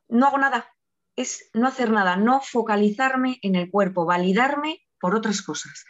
[0.08, 0.68] no hago nada,
[1.16, 5.86] es no hacer nada, no focalizarme en el cuerpo, validarme por otras cosas.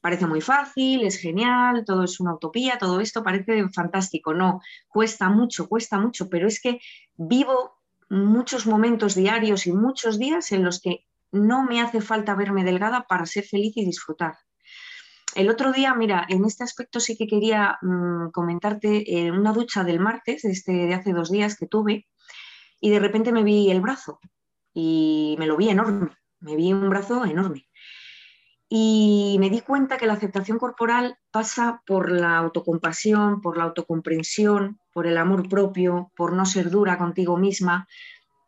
[0.00, 4.32] Parece muy fácil, es genial, todo es una utopía, todo esto parece fantástico.
[4.32, 6.80] No, cuesta mucho, cuesta mucho, pero es que
[7.16, 12.64] vivo muchos momentos diarios y muchos días en los que no me hace falta verme
[12.64, 14.36] delgada para ser feliz y disfrutar.
[15.34, 19.84] El otro día, mira, en este aspecto sí que quería mm, comentarte en una ducha
[19.84, 22.06] del martes, este, de hace dos días que tuve,
[22.80, 24.20] y de repente me vi el brazo
[24.72, 26.10] y me lo vi enorme,
[26.40, 27.68] me vi un brazo enorme.
[28.70, 34.78] Y me di cuenta que la aceptación corporal pasa por la autocompasión, por la autocomprensión,
[34.92, 37.88] por el amor propio, por no ser dura contigo misma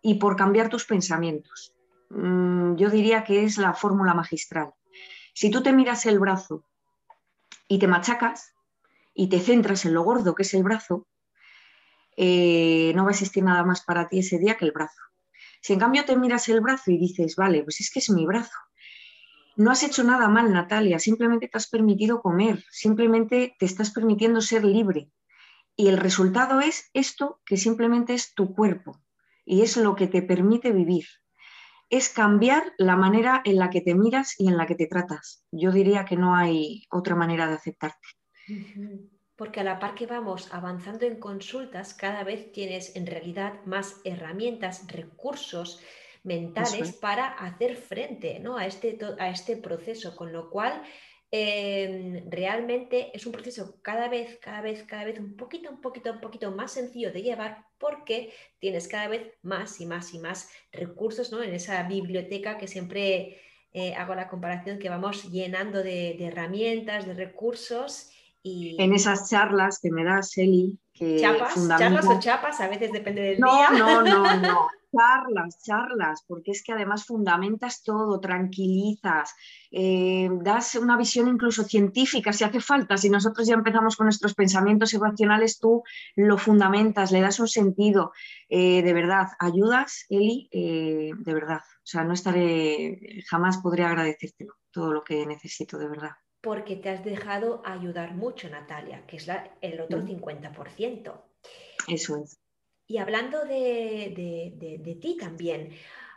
[0.02, 1.74] y por cambiar tus pensamientos.
[2.10, 4.72] Mm, yo diría que es la fórmula magistral.
[5.34, 6.64] Si tú te miras el brazo
[7.68, 8.52] y te machacas
[9.14, 11.06] y te centras en lo gordo que es el brazo,
[12.16, 15.00] eh, no va a existir nada más para ti ese día que el brazo.
[15.60, 18.26] Si en cambio te miras el brazo y dices, vale, pues es que es mi
[18.26, 18.56] brazo,
[19.56, 24.40] no has hecho nada mal, Natalia, simplemente te has permitido comer, simplemente te estás permitiendo
[24.40, 25.10] ser libre.
[25.76, 29.00] Y el resultado es esto que simplemente es tu cuerpo
[29.44, 31.04] y es lo que te permite vivir.
[31.90, 35.44] Es cambiar la manera en la que te miras y en la que te tratas.
[35.50, 38.08] Yo diría que no hay otra manera de aceptarte.
[39.36, 44.00] Porque a la par que vamos avanzando en consultas, cada vez tienes en realidad más
[44.04, 45.82] herramientas, recursos,
[46.22, 50.82] mentales para hacer frente a, este, a este proceso, con lo cual
[51.30, 56.12] em, realmente es un proceso cada vez, cada vez, cada vez un poquito, un poquito,
[56.12, 60.50] un poquito más sencillo de llevar porque tienes cada vez más y más y más
[60.72, 61.42] recursos ¿no?
[61.42, 63.40] en esa biblioteca que siempre
[63.72, 68.10] eh, hago la comparación que vamos llenando de, herramientas, de recursos
[68.42, 71.54] En esas charlas que me das, Eli, que ¿Chapas?
[71.78, 72.60] ¿Charlas o chapas?
[72.60, 73.70] A veces depende del día.
[73.70, 79.34] No, no, no, charlas, charlas, porque es que además fundamentas todo, tranquilizas,
[79.70, 82.96] eh, das una visión incluso científica si hace falta.
[82.96, 85.82] Si nosotros ya empezamos con nuestros pensamientos irracionales, tú
[86.16, 88.12] lo fundamentas, le das un sentido.
[88.48, 91.60] Eh, de verdad, ayudas, Eli, eh, de verdad.
[91.78, 96.12] O sea, no estaré, jamás podré agradecértelo todo lo que necesito, de verdad.
[96.40, 99.28] Porque te has dejado ayudar mucho, Natalia, que es
[99.60, 101.12] el otro 50%.
[101.88, 102.39] Eso es.
[102.90, 105.70] Y hablando de, ti también,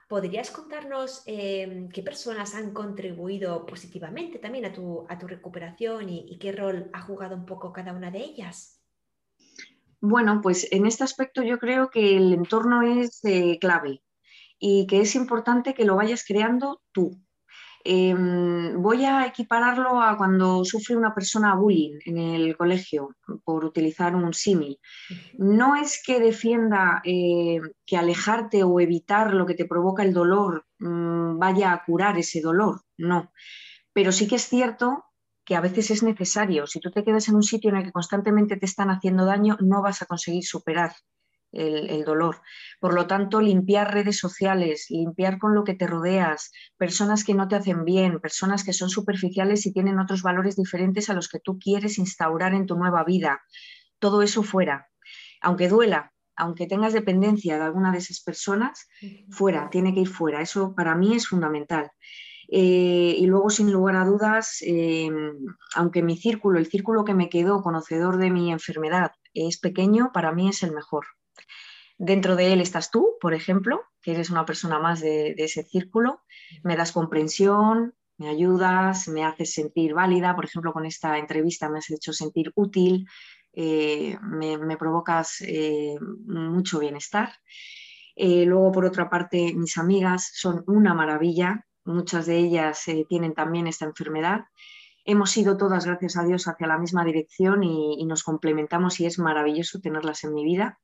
[0.07, 6.35] ¿podrías contarnos em, qué personas han contribuido positivamente también a tu, a tu recuperación y,
[6.39, 8.81] qué rol ha jugado un poco cada una de ellas?
[10.01, 14.01] Bueno, pues en este aspecto yo creo que el entorno es eh, clave
[14.57, 17.21] y que es importante que lo vayas creando tú.
[17.85, 23.09] Em, voy a equipararlo a cuando sufre una persona bullying en el colegio,
[23.43, 24.79] por utilizar un símil.
[25.37, 30.65] No es que defienda eh, que alejarte o evitar lo que te provoca el dolor
[30.79, 33.31] mm, vaya a curar ese dolor, no.
[33.91, 35.05] Pero sí que es cierto
[35.45, 36.67] que a veces es necesario.
[36.67, 39.57] Si tú te quedas en un sitio en el que constantemente te están haciendo daño,
[39.59, 40.93] no vas a conseguir superar
[41.53, 42.41] el, dolor.
[42.79, 47.47] Por lo tanto, limpiar redes sociales, limpiar con lo que te rodeas, personas que no
[47.47, 51.39] te hacen bien, personas que son superficiales y tienen otros valores diferentes a los que
[51.39, 53.41] tú quieres instaurar en tu nueva vida.
[53.99, 54.87] Todo eso fuera.
[55.41, 58.87] Aunque duela, aunque tengas dependencia de alguna de esas personas,
[59.29, 60.41] fuera, tiene que ir fuera.
[60.41, 61.91] Eso para mí es fundamental.
[62.49, 65.33] Eh, y luego, sin lugar a dudas, em,
[65.75, 70.31] aunque mi círculo, el círculo que me quedó conocedor de mi enfermedad, es pequeño, para
[70.33, 71.05] mí es el mejor.
[71.97, 76.21] Dentro de él estás tú, por ejemplo, que eres una persona más de, ese círculo.
[76.63, 80.35] Me das comprensión, me ayudas, me haces sentir válida.
[80.35, 83.05] Por ejemplo, con esta entrevista me has hecho sentir útil,
[83.53, 87.31] eh, me, provocas eh, mucho bienestar.
[88.15, 91.65] Eh, luego, por otra parte, mis amigas son una maravilla.
[91.85, 94.45] Muchas de ellas tienen también esta enfermedad.
[95.05, 99.19] Hemos ido todas, gracias a Dios, hacia la misma dirección y nos complementamos y es
[99.19, 100.79] maravilloso tenerlas en mi vida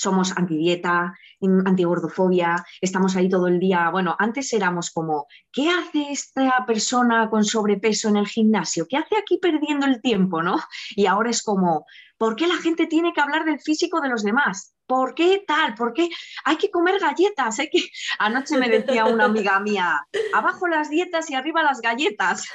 [0.00, 3.90] somos antidieta, antigordofobia, estamos ahí todo el día.
[3.90, 8.86] Bueno, antes éramos como, ¿qué hace esta persona con sobrepeso en el gimnasio?
[8.88, 10.42] ¿Qué hace aquí perdiendo el tiempo?
[10.42, 10.58] ¿no?
[10.96, 11.86] Y ahora es como,
[12.20, 14.74] ¿por qué la gente tiene que hablar del físico de los demás?
[14.86, 15.74] ¿Por qué tal?
[15.74, 16.10] ¿Por qué
[16.44, 17.56] hay que comer galletas?
[17.56, 17.82] Que...
[18.18, 22.46] Anoche me decía una amiga mía, abajo las dietas y arriba las galletas.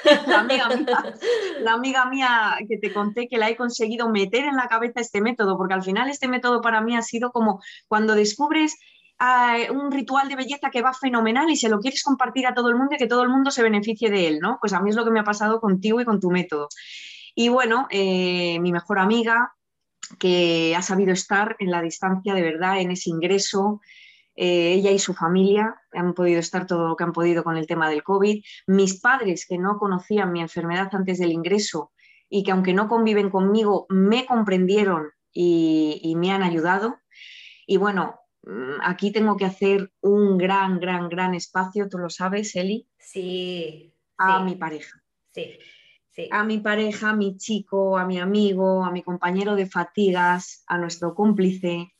[1.58, 5.20] La amiga, mía, que te conté que la he conseguido meter en la cabeza este
[5.20, 8.76] método, porque al final este método para mí ha sido como cuando descubres
[9.18, 12.68] ah, un ritual de belleza que va fenomenal y se lo quieres compartir a todo
[12.68, 14.58] el mundo y que todo el mundo se beneficie de él, ¿no?
[14.60, 16.68] Pues a mí es lo que me ha pasado contigo y con tu método.
[17.38, 19.55] Y bueno, eh, mi mejor amiga,
[20.18, 23.80] que ha sabido estar en la distancia de verdad, en ese ingreso.
[24.34, 27.66] Eh, ella y su familia han podido estar todo lo que han podido con el
[27.66, 28.42] tema del COVID.
[28.66, 31.92] Mis padres, que no conocían mi enfermedad antes del ingreso
[32.28, 36.98] y que aunque no conviven conmigo, me comprendieron y, me han ayudado.
[37.66, 42.56] Y bueno, mm, aquí tengo que hacer un gran, gran, gran espacio, tú lo sabes,
[42.56, 42.88] Eli.
[42.98, 43.92] Sí.
[44.18, 45.02] A mi pareja.
[45.32, 45.58] Sí
[46.30, 50.78] a mi pareja, a mi chico, a mi amigo, a mi compañero de fatigas, a
[50.78, 51.92] nuestro cómplice.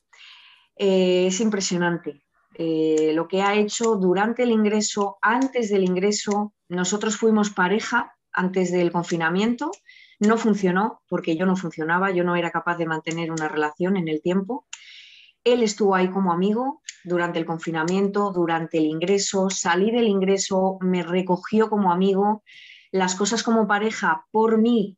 [0.76, 2.22] Eh, es impresionante
[2.54, 6.54] eh, lo que ha hecho durante el ingreso, antes del ingreso.
[6.68, 9.70] Nosotros fuimos pareja antes del confinamiento.
[10.18, 14.08] No funcionó porque yo no funcionaba, yo no era capaz de mantener una relación en
[14.08, 14.66] el tiempo.
[15.44, 21.04] Él estuvo ahí como amigo durante el confinamiento, durante el ingreso, salí del ingreso, me
[21.04, 22.42] recogió como amigo,
[22.96, 24.96] las cosas como pareja por mi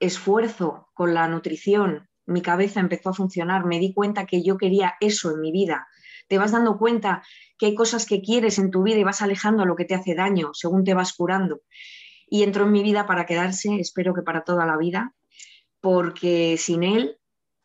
[0.00, 4.94] esfuerzo con la nutrición, mi cabeza empezó a funcionar, me di cuenta que yo quería
[5.00, 5.88] eso en mi vida.
[6.28, 7.22] Te vas dando cuenta
[7.56, 9.94] que hay cosas que quieres en tu vida y vas alejando a lo que te
[9.94, 11.62] hace daño según te vas curando.
[12.28, 15.14] Y entró en mi vida para quedarse, espero que para toda la vida,
[15.80, 17.18] porque sin él,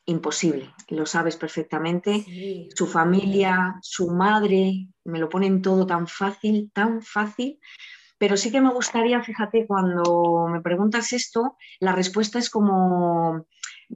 [0.06, 2.70] imposible, lo sabes perfectamente.
[2.76, 7.60] Su familia, su madre, me lo ponen todo tan fácil, tan fácil
[8.22, 13.48] pero sí que me gustaría, fíjate, cuando me preguntas esto, la respuesta es como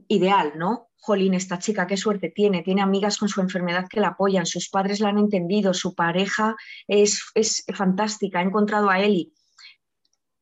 [0.08, 0.88] ideal, ¿no?
[0.98, 4.68] Jolín, esta chica, qué suerte tiene, tiene amigas con su enfermedad que la apoyan, sus
[4.68, 6.56] padres la han entendido, su pareja
[6.88, 9.32] es, es fantástica, ha encontrado a Eli.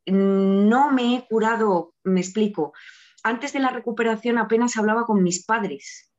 [0.07, 2.73] No me he curado, me explico.
[3.23, 6.11] Antes de la recuperación apenas hablaba con mis padres,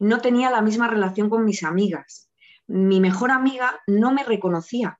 [0.00, 2.32] no tenía la misma relación con mis amigas.
[2.66, 4.98] Mi mejor amiga no me reconocía,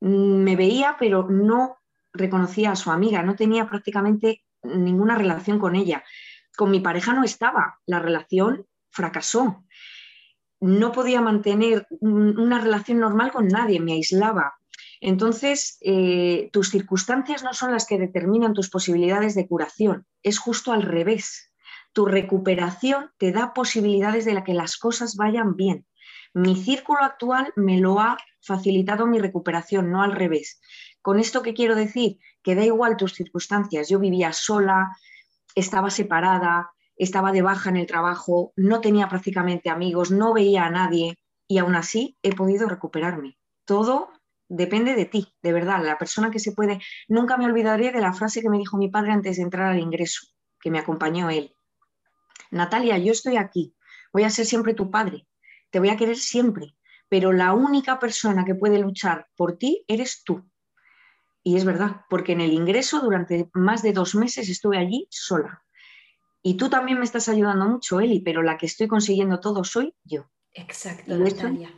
[0.00, 1.78] me veía, pero no
[2.12, 6.04] reconocía a su amiga, no tenía prácticamente ninguna relación con ella.
[6.56, 9.64] Con mi pareja no estaba, la relación fracasó.
[10.60, 14.54] No podía mantener una relación normal con nadie, me aislaba.
[15.00, 20.72] Entonces, eh, tus circunstancias no son las que determinan tus posibilidades de curación, es justo
[20.72, 21.52] al revés.
[21.92, 25.86] Tu recuperación te da posibilidades de que las cosas vayan bien.
[26.34, 30.60] Mi círculo actual me lo ha facilitado mi recuperación, no al revés.
[31.02, 33.88] Con esto que quiero decir, que da igual tus circunstancias.
[33.88, 34.96] Yo vivía sola,
[35.54, 40.70] estaba separada, estaba de baja en el trabajo, no tenía prácticamente amigos, no veía a
[40.70, 43.38] nadie y aún así he podido recuperarme.
[43.64, 44.10] Todo
[44.48, 46.80] depende de ti, de verdad, la persona que se puede.
[47.06, 49.78] Nunca me olvidaré de la frase que me dijo mi padre antes de entrar al
[49.78, 50.26] ingreso,
[50.60, 51.54] que me acompañó él.
[52.50, 53.74] Natalia, yo estoy aquí,
[54.12, 55.27] voy a ser siempre tu padre,
[55.70, 56.74] te voy a querer siempre,
[57.08, 60.44] pero la única persona que puede luchar por ti eres tú.
[61.42, 65.64] Y es verdad, porque en el ingreso durante más de dos meses estuve allí sola.
[66.42, 69.94] Y tú también me estás ayudando mucho, Eli, pero la que estoy consiguiendo todo soy
[70.04, 70.30] yo.
[70.52, 71.72] Exacto, Natalia.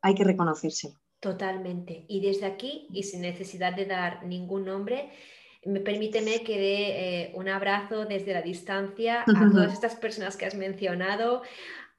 [0.00, 1.00] Hay que reconocérselo.
[1.20, 2.04] Totalmente.
[2.08, 5.12] Y desde aquí, y sin necesidad de dar ningún nombre,
[5.64, 10.46] me permíteme que dé eh, un abrazo desde la distancia a todas estas personas que
[10.46, 11.42] has mencionado.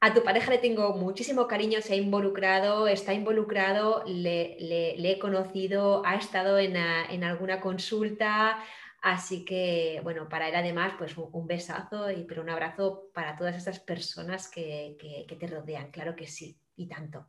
[0.04, 6.04] A tu pareja le tengo muchísimo cariño, se ha involucrado, está involucrado, le, he conocido,
[6.04, 6.76] ha estado en,
[7.24, 8.62] alguna consulta,
[9.00, 13.56] así que, bueno, para él además, pues un, besazo, y, pero un abrazo para todas
[13.56, 14.94] estas personas que,
[15.26, 17.26] te rodean, claro que sí, y tanto.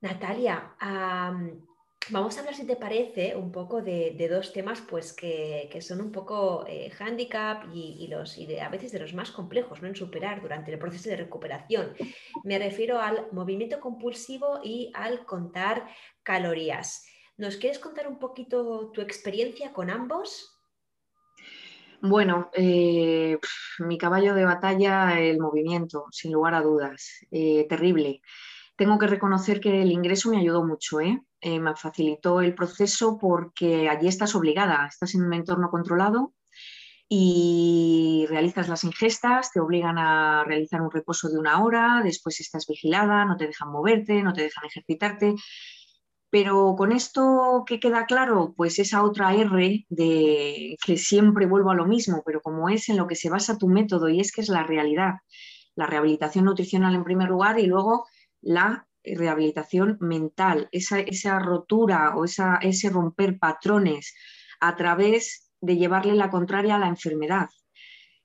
[0.00, 0.74] Natalia,
[2.10, 6.12] vamos a hablar, si te parece, un poco de, dos temas pues, que, son un
[6.12, 8.10] poco eh, handicap y,
[8.60, 9.88] a veces de los más complejos ¿no?
[9.88, 11.94] en superar durante el proceso de recuperación.
[12.44, 15.86] Me refiero al movimiento compulsivo y al contar
[16.22, 17.06] calorías.
[17.36, 20.58] ¿Nos quieres contar un poquito tu experiencia con ambos?
[22.00, 23.38] Bueno, eh,
[23.78, 28.22] mi caballo de batalla, el movimiento, sin lugar a dudas, eh, terrible
[28.82, 31.22] tengo que reconocer que el ingreso me ayudó mucho, ¿eh?
[31.40, 31.60] ¿eh?
[31.60, 36.34] me facilitó el proceso porque allí estás obligada, estás en un entorno controlado
[37.08, 42.66] y realizas las ingestas, te obligan a realizar un reposo de una hora, después estás
[42.66, 45.36] vigilada, no te dejan moverte, no te dejan ejercitarte.
[46.28, 51.76] Pero con esto que queda claro, pues esa otra R de que siempre vuelvo a
[51.76, 54.40] lo mismo, pero como es en lo que se basa tu método y es que
[54.40, 55.18] es la realidad,
[55.76, 58.06] la rehabilitación nutricional en primer lugar y luego
[58.42, 64.14] la rehabilitación mental, esa, rotura o ese romper patrones
[64.60, 67.48] a través de llevarle la contraria a la enfermedad.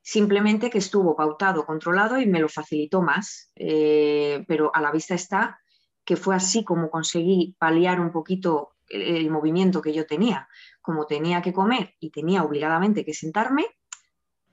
[0.01, 5.15] Simplemente que estuvo pautado, controlado y me lo facilitó más, eh, pero a la vista
[5.15, 5.59] está
[6.05, 10.47] que fue así como conseguí paliar un poquito el movimiento que yo tenía.
[10.81, 13.65] Como tenía que comer y tenía obligadamente que sentarme,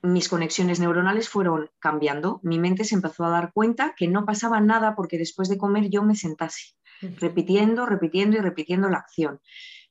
[0.05, 2.39] mis conexiones neuronales fueron cambiando.
[2.43, 5.89] Mi mente se empezó a dar cuenta que no pasaba nada porque después de comer
[5.89, 6.75] yo me sentase,
[7.19, 9.39] repitiendo, repitiendo y repitiendo la acción,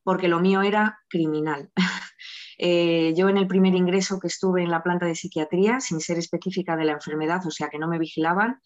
[0.03, 1.71] porque lo mío era criminal.
[2.57, 6.19] Eh, yo en el primer ingreso que estuve en la planta de psiquiatría, sin ser
[6.19, 8.61] específica de la enfermedad, o sea que no me vigilaban,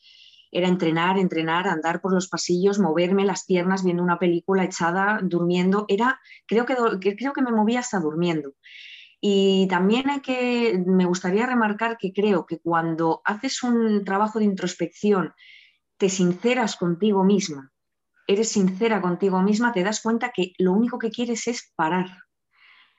[0.51, 5.85] era entrenar, entrenar, andar por los pasillos, moverme las piernas viendo una película echada, durmiendo.
[5.89, 6.75] Era, creo que,
[7.17, 8.53] creo que me movía hasta durmiendo.
[9.21, 14.45] Y también hay que, me gustaría remarcar que creo que cuando haces un trabajo de
[14.45, 15.35] introspección,
[15.97, 17.73] te sinceras contigo misma,
[18.29, 22.07] eres sincera contigo misma, te das cuenta que lo único que quieres es parar.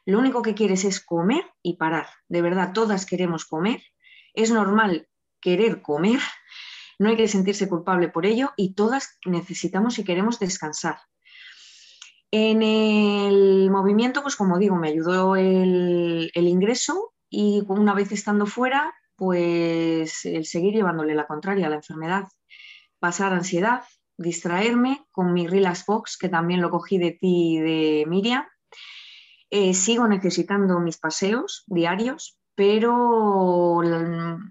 [0.06, 2.08] Lo único que quieres es comer y parar.
[2.28, 3.82] De verdad, todas queremos comer.
[4.34, 5.08] Es normal
[5.40, 6.20] querer comer,
[7.00, 10.98] no hay que sentirse culpable por ello y todas necesitamos y queremos descansar.
[12.32, 18.94] En el movimiento, pues como digo, me ayudó el, ingreso y una vez estando fuera,
[19.16, 22.28] pues el seguir llevándole la contraria a la enfermedad,
[23.00, 23.84] pasar ansiedad,
[24.18, 28.46] distraerme con mi Relax Box, que también lo cogí de ti y de Miriam.
[29.50, 33.82] Eh, sigo necesitando mis paseos diarios, pero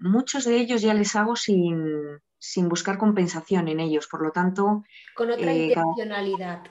[0.01, 2.19] muchos de ellos ya les hago sin,
[2.67, 4.07] buscar compensación en ellos.
[4.07, 4.83] Por lo tanto...
[5.15, 6.63] Con otra eh, intencionalidad.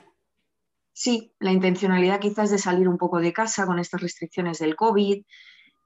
[1.01, 5.23] Sí, la intencionalidad quizás de salir un poco de casa con estas restricciones del COVID,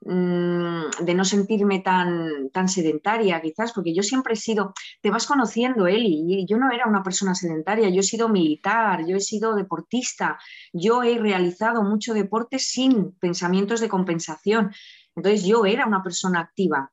[0.02, 5.28] mm, de no sentirme tan, tan sedentaria quizás, porque yo siempre he sido, te vas
[5.28, 9.54] conociendo, Eli, yo no era una persona sedentaria, yo he sido militar, yo he sido
[9.54, 10.40] deportista,
[10.74, 14.72] yo he realizado mucho deporte sin pensamientos de compensación.
[15.16, 16.92] Entonces yo era una persona activa,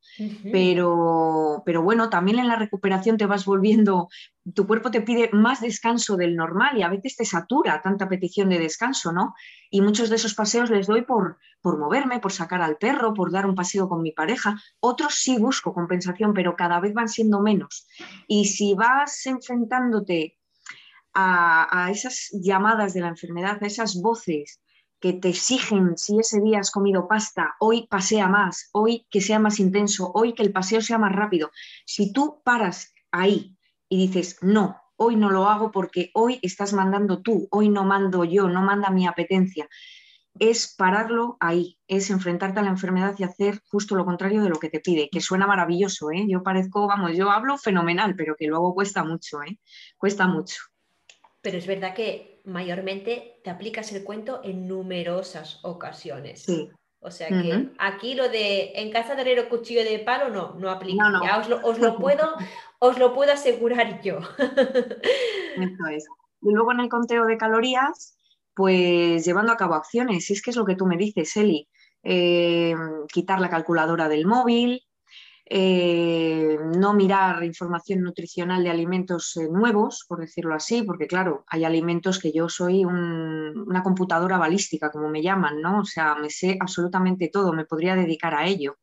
[0.53, 4.09] pero, pero bueno, también en la recuperación te vas volviendo,
[4.55, 8.51] tu cuerpo te pide más descanso del normal y a veces te satura tanta petición
[8.51, 9.35] de descanso, ¿no?
[9.71, 13.33] Y muchos de esos paseos les doy por, por moverme, por sacar al perro, por
[13.33, 14.61] dar un paseo con mi pareja.
[14.81, 17.87] Otros sí busco compensación, pero cada vez van siendo menos.
[18.29, 20.37] Y si vas enfrentándote
[21.15, 24.61] a, a esas llamadas de la enfermedad, a esas voces,
[25.01, 29.39] que te exigen si ese día has comido pasta, hoy pasea más, hoy que sea
[29.39, 31.51] más intenso, hoy que el paseo sea más rápido.
[31.87, 33.57] Si tú paras ahí
[33.89, 38.25] y dices, no, hoy no lo hago porque hoy estás mandando tú, hoy no mando
[38.25, 39.69] yo, no manda mi apetencia,
[40.39, 44.59] es pararlo ahí, es enfrentarte a la enfermedad y hacer justo lo contrario de lo
[44.59, 46.27] que te pide, que suena maravilloso, ¿eh?
[46.29, 49.59] Yo parezco, vamos, yo hablo fenomenal, pero que luego cuesta mucho, ¿eh?
[49.97, 50.61] Cuesta mucho.
[51.43, 56.43] Pero es verdad que mayormente te aplicas el cuento en numerosas ocasiones.
[56.43, 56.71] Sí.
[57.03, 60.69] O sea que aquí lo de en casa de herrero cuchillo de palo no, no
[60.69, 61.03] aplica.
[61.25, 62.35] Ya os lo, os lo, puedo,
[62.79, 64.19] os lo puedo asegurar yo.
[64.39, 66.07] Eso es.
[66.43, 68.19] Y luego en el conteo de calorías,
[68.55, 71.69] pues llevando a cabo acciones, si es que es lo que tú me dices, Eli.
[72.03, 72.75] Eh,
[73.13, 74.83] quitar la calculadora del móvil,
[75.53, 81.65] eh, no mirar información nutricional de alimentos eh, nuevos, por decirlo así, porque claro, hay
[81.65, 85.81] alimentos que yo soy una computadora balística, como me llaman, ¿no?
[85.81, 88.77] O sea, me sé absolutamente todo, me podría dedicar a ello.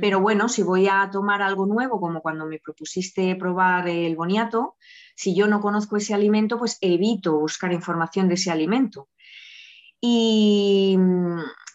[0.00, 4.76] Pero bueno, si voy a tomar algo nuevo, como cuando me propusiste probar el boniato,
[5.14, 9.10] si yo no conozco ese alimento, pues evito buscar información de ese alimento.
[10.00, 10.96] Y,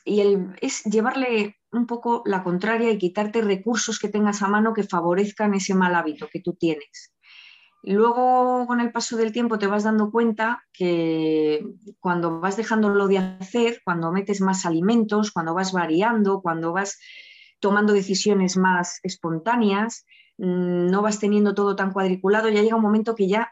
[0.03, 4.73] y el, es llevarle un poco la contraria y quitarte recursos que tengas a mano
[4.73, 7.13] que favorezcan ese mal hábito que tú tienes.
[7.88, 11.63] Luego, con el paso del tiempo, te vas dando cuenta que
[11.99, 16.97] cuando vas dejándolo de hacer, cuando metes más alimentos, cuando vas variando, cuando vas
[17.59, 20.05] tomando decisiones más espontáneas,
[20.38, 23.51] mm, no vas teniendo todo tan cuadriculado, ya llega un momento que ya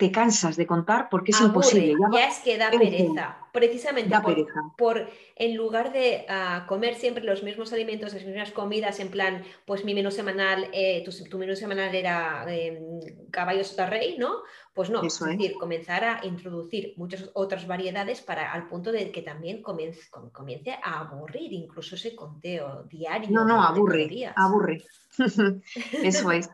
[0.00, 1.94] te cansas de contar porque es imposible.
[2.10, 4.16] Ya, es que da pereza, precisamente
[4.78, 9.44] por, en lugar de ah, comer siempre los mismos alimentos, las mismas comidas, en plan,
[9.66, 12.78] pues mi menú semanal, eh, tu, menú semanal era em,
[13.30, 14.36] caballos de rey, ¿no?
[14.72, 19.20] Pues no, es decir, comenzar a introducir muchas otras variedades para al punto de que
[19.20, 23.28] también comience, comience a aburrir incluso ese conteo diario.
[23.30, 24.82] No, no, aburre, aburre.
[25.92, 26.48] Eso es.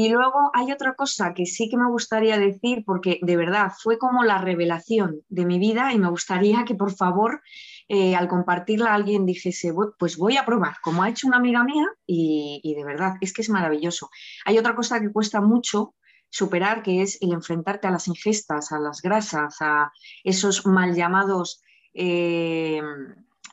[0.00, 3.98] Y luego hay otra cosa que sí que me gustaría decir, porque de verdad fue
[3.98, 7.42] como la revelación de mi vida y me gustaría que por favor
[7.88, 11.84] eh, al compartirla alguien dijese, pues voy a probar, como ha hecho una amiga mía
[12.06, 14.08] y, de verdad es que es maravilloso.
[14.44, 15.96] Hay otra cosa que cuesta mucho
[16.30, 19.90] superar, que es el enfrentarte a las ingestas, a las grasas, a
[20.22, 21.60] esos mal llamados...
[21.92, 22.80] Eh,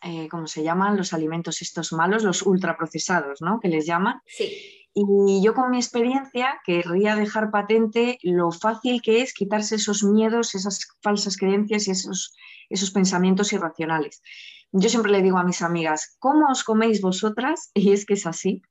[0.04, 0.98] eh, ¿cómo se llaman?
[0.98, 3.60] Los alimentos estos malos, los ultraprocesados, ¿no?
[3.60, 4.22] Que les llaman.
[4.28, 4.85] Sí.
[4.98, 10.56] Y yo con mi experiencia querría dejar patente lo fácil que es quitarse esos miedos,
[10.56, 12.34] esas falsas creencias y esos,
[12.70, 14.22] esos pensamientos irracionales.
[14.72, 17.72] Yo siempre le digo a mis amigas, ¿cómo os coméis vosotras?
[17.74, 18.62] Y es que es así.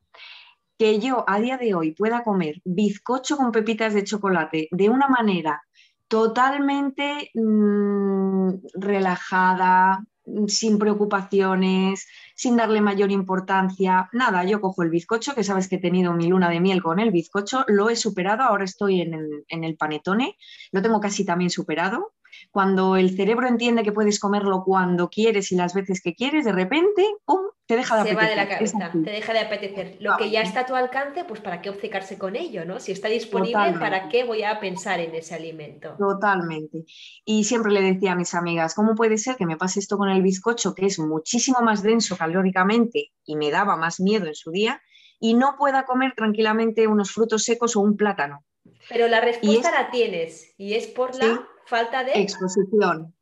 [0.78, 5.08] Que yo a día de hoy pueda comer bizcocho con pepitas de chocolate de una
[5.08, 5.62] manera
[6.08, 10.02] totalmente mm, relajada,
[10.48, 14.08] sin preocupaciones, sin darle mayor importancia.
[14.12, 16.98] Nada, yo cojo el bizcocho, que sabes que he tenido mi luna de miel con
[16.98, 20.36] el bizcocho, lo he superado, ahora estoy en el, en el panetone,
[20.72, 22.13] lo tengo casi también superado.
[22.50, 26.52] Cuando el cerebro entiende que puedes comerlo cuando quieres y las veces que quieres, de
[26.52, 28.20] repente, ¡pum!, te deja de apetecer.
[28.20, 29.96] Se va de la cabeza, te deja de apetecer.
[30.00, 32.64] Lo que ya está a tu alcance, pues ¿para qué obcecarse con ello?
[32.64, 32.78] ¿no?
[32.78, 35.94] Si está disponible, ¿para qué voy a pensar en ese alimento?
[35.98, 36.84] Totalmente.
[37.24, 40.10] Y siempre le decía a mis amigas, ¿cómo puede ser que me pase esto con
[40.10, 44.50] el bizcocho, que es muchísimo más denso calóricamente y me daba más miedo en su
[44.50, 44.82] día,
[45.18, 48.44] y no pueda comer tranquilamente unos frutos secos o un plátano?
[48.88, 53.14] Pero la respuesta la tienes y es por la falta de exposición.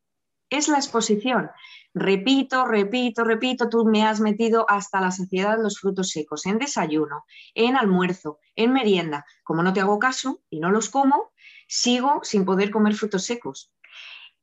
[0.51, 1.51] Es la exposición.
[1.95, 7.24] Repito, repito, repito, tú me has metido hasta la saciedad los frutos secos en desayuno,
[7.55, 9.24] en almuerzo, en merienda.
[9.45, 11.32] Como no te hago caso y no los como,
[11.68, 13.72] sigo sin poder comer frutos secos.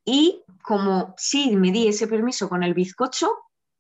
[0.06, 3.30] Y como sí me di ese permiso con el bizcocho,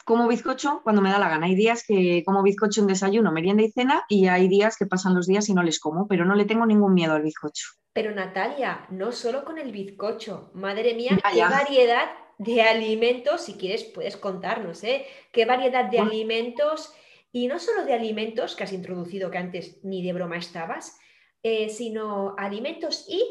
[0.10, 1.46] como bizcocho cuando me da la gana.
[1.46, 5.14] Hay días que como bizcocho en desayuno, merienda y cena y hay días que pasan
[5.14, 7.68] los días y no les como, pero no le tengo ningún miedo al bizcocho.
[7.94, 13.84] Pero Natalia, no solo con el bizcocho, madre mía, qué variedad de alimentos, si quieres
[13.84, 15.06] puedes contarnos, ¿eh?
[15.32, 16.92] Qué variedad de alimentos,
[17.32, 20.98] y no solo de alimentos que has introducido que antes ni de broma estabas,
[21.44, 23.22] eh, sino alimentos y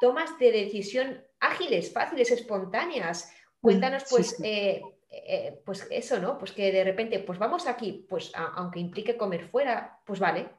[0.00, 3.32] tomas de decisión ágiles, fáciles, espontáneas.
[3.60, 4.82] Cuéntanos, pues, eh,
[5.26, 6.38] eh, pues eso, ¿no?
[6.38, 10.50] Pues que de repente, pues vamos aquí, pues aunque implique comer fuera, pues vale,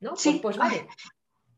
[0.00, 0.16] ¿no?
[0.16, 0.88] Sí, pues, pues vale.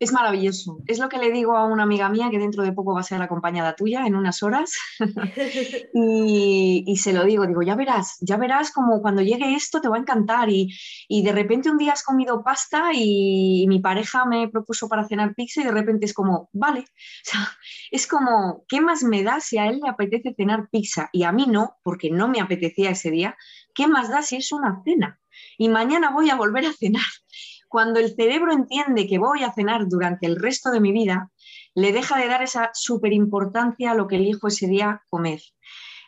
[0.05, 0.83] Es maravilloso.
[0.87, 3.05] Es lo que le digo a una amiga mía que dentro de poco va a
[3.05, 4.75] ser acompañada tuya en unas horas.
[5.95, 9.97] y, se lo digo, digo, ya verás, ya verás como cuando llegue esto te va
[9.97, 10.51] a encantar.
[10.51, 10.69] Y,
[11.09, 15.63] de repente un día has comido pasta y, mi pareja me propuso para cenar pizza
[15.63, 16.85] y de repente es como, vale.
[17.25, 17.49] O sea,
[17.91, 21.33] es como, ¿qué más me da si a él le apetece cenar pizza y a
[21.33, 23.39] mí no, porque no me apetecía ese día?
[23.75, 25.19] ¿Qué más da si es una cena?
[25.57, 27.03] Y mañana voy a volver a cenar.
[27.75, 31.33] Cuando el cerebro entiende que voy a cenar durante el resto de mi vida,
[31.75, 35.41] le deja de dar esa superimportancia a lo que elijo ese día comer.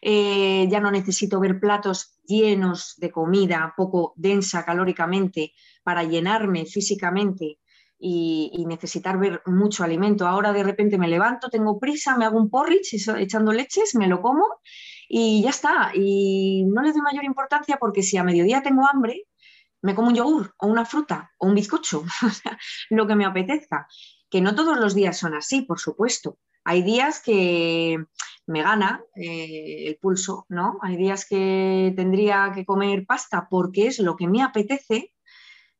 [0.01, 7.59] Eh, ya no necesito ver platos llenos de comida, poco densa calóricamente, para llenarme físicamente
[7.99, 10.29] y, necesitar ver mucho alimento.
[10.29, 14.23] Ahora de repente me levanto, tengo prisa, me hago un porridge echando leches, me lo
[14.23, 14.45] como
[15.09, 15.91] y ya está.
[15.97, 19.26] Y no le doy mayor importancia porque si a mediodía tengo hambre,
[19.87, 22.05] me como un yogur o una fruta o un bizcocho,
[22.91, 23.87] lo que me apetezca.
[24.29, 26.39] Que no todos los días son así, por supuesto.
[26.65, 28.05] Hay días que
[28.49, 30.79] me gana eh, el pulso, ¿no?
[30.83, 35.15] Hay días que tendría que comer pasta porque es lo que me apetece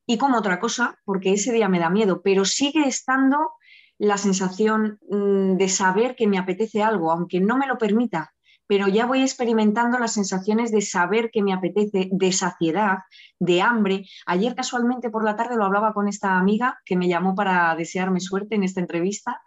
[0.07, 3.55] y como otra cosa porque ese día me da miedo, pero sigue estando
[3.99, 8.36] la sensación mm, de saber que me apetece algo, aunque no me lo permita,
[8.67, 12.99] pero ya voy experimentando las sensaciones de saber que me apetece, de saciedad,
[13.39, 14.07] de hambre.
[14.27, 18.21] Ayer casualmente por la tarde lo hablaba con esta amiga que me llamó para desearme
[18.21, 19.41] suerte en esta entrevista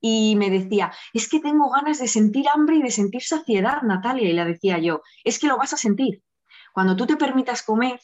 [0.00, 4.28] y me decía, es que tengo ganas de sentir hambre y de sentir saciedad, Natalia.
[4.28, 6.22] Y le decía yo, es que lo vas a sentir.
[6.74, 8.00] Cuando tú te permitas comer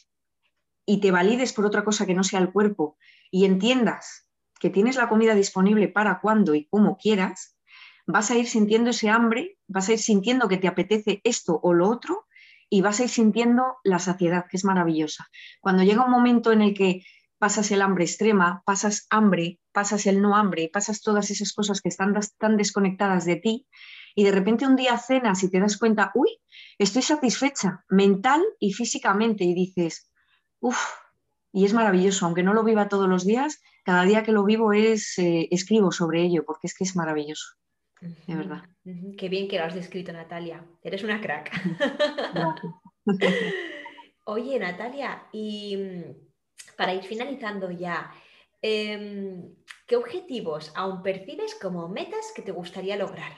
[0.86, 2.96] y te valides por otra cosa que no sea el cuerpo
[3.30, 7.56] y entiendas que tienes la comida disponible para cuando y como quieras,
[8.12, 11.72] vas a ir sintiendo ese hambre, vas a ir sintiendo que te apetece esto o
[11.72, 12.26] lo otro
[12.68, 15.28] y vas a ir sintiendo la saciedad, que es maravillosa.
[15.60, 17.02] Cuando llega un momento en el que
[17.38, 21.88] pasas el hambre extrema, pasas hambre, pasas el no hambre, pasas todas esas cosas que
[21.88, 23.66] están tan desconectadas de ti
[24.14, 26.28] y de repente un día cenas y te das cuenta, uy,
[26.78, 30.10] estoy satisfecha mental y físicamente y dices,
[30.60, 30.78] uff,
[31.52, 34.72] y es maravilloso, aunque no lo viva todos los días, cada día que lo vivo
[34.72, 37.59] es, eh, escribo sobre ello porque es que es maravilloso
[38.00, 38.62] de verdad.
[39.18, 40.64] Qué bien que lo has descrito, Natalia.
[40.82, 41.50] Eres una crack.
[44.24, 48.10] Oye, Natalia, y mm, para ir finalizando ya,
[48.62, 49.54] em,
[49.86, 53.32] ¿qué objetivos aún percibes como metas que te gustaría lograr?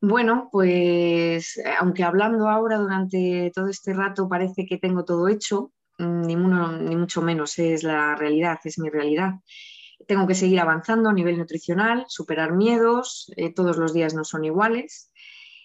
[0.00, 5.72] Bueno, pues eh, aunque hablando ahora durante todo este rato parece que tengo todo hecho,
[5.98, 9.34] mm, ni, ni mucho menos es la realidad, es mi realidad
[10.06, 14.44] tengo que seguir avanzando a nivel nutricional, superar miedos, eh, todos los días no son
[14.44, 15.12] iguales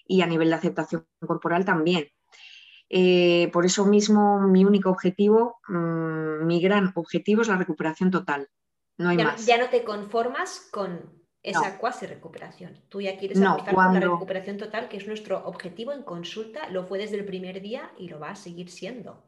[0.06, 2.08] y a nivel de aceptación corporal también.
[2.90, 8.50] Eh, por eso mismo mi único objetivo, mm, mi gran objetivo es la recuperación total.
[8.98, 9.46] No hay ya, más.
[9.46, 12.82] Ya no te conformas con esa cuasi recuperación.
[12.90, 16.86] Tú ya quieres avanzar con la recuperación total, que es nuestro objetivo en consulta, lo
[16.86, 19.24] fue desde el primer día y lo va a seguir siendo.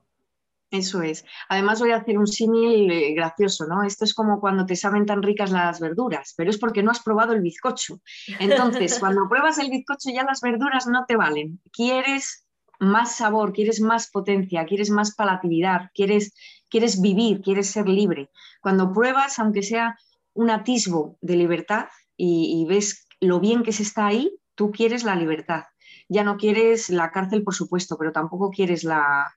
[0.71, 1.23] Eso es.
[1.47, 3.83] Además voy a hacer un símil eh, gracioso, ¿no?
[3.83, 7.01] Esto es como cuando te saben tan ricas las verduras, pero es porque no has
[7.01, 8.01] probado el bizcocho.
[8.39, 11.61] Entonces, cuando pruebas el bizcocho ya las verduras no te valen.
[11.71, 12.45] Quieres
[12.79, 16.33] más sabor, quieres más potencia, quieres más palatividad, quieres,
[16.69, 18.29] quieres vivir, quieres ser libre.
[18.61, 19.97] Cuando pruebas, aunque sea
[20.33, 21.85] un atisbo de libertad
[22.17, 25.63] y, y ves lo bien que se está ahí, tú quieres la libertad.
[26.09, 29.33] Ya no quieres la cárcel, por supuesto, pero tampoco quieres la,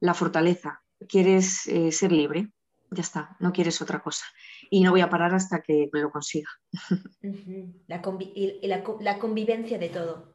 [0.00, 2.50] la fortaleza, quieres eh, ser libre,
[2.90, 4.24] ya está, no quieres otra cosa.
[4.70, 6.48] Y no voy a parar hasta que lo consiga.
[7.86, 8.02] la,
[9.00, 10.34] la, convivencia de todo.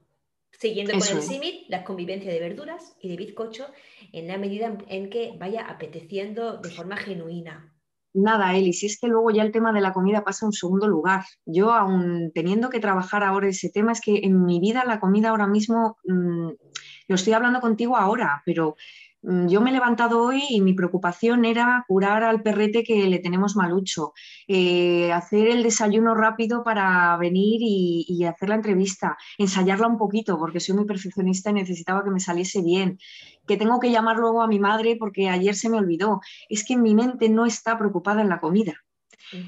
[0.52, 3.68] Siguiendo con el símil, la convivencia de verduras y de bizcocho
[4.12, 7.74] en la medida en que vaya apeteciendo de forma genuina.
[8.16, 10.54] Nada, Eli, si es que luego ya el tema de la comida pasa a un
[10.54, 11.24] segundo lugar.
[11.46, 15.30] Yo, aún teniendo que trabajar ahora ese tema, es que en mi vida la comida
[15.30, 16.50] ahora mismo, mm,
[17.08, 18.76] lo estoy hablando contigo ahora, pero
[19.24, 23.56] yo me he levantado hoy y mi preocupación era curar al perrete que le tenemos
[23.56, 24.14] malucho,
[24.48, 30.60] eh, hacer el desayuno rápido para venir y, hacer la entrevista, ensayarla un poquito porque
[30.60, 32.98] soy muy perfeccionista y necesitaba que me saliese bien,
[33.48, 36.20] que tengo que llamar luego a mi madre porque ayer se me olvidó.
[36.50, 38.74] Es que mi mente no está preocupada en la comida.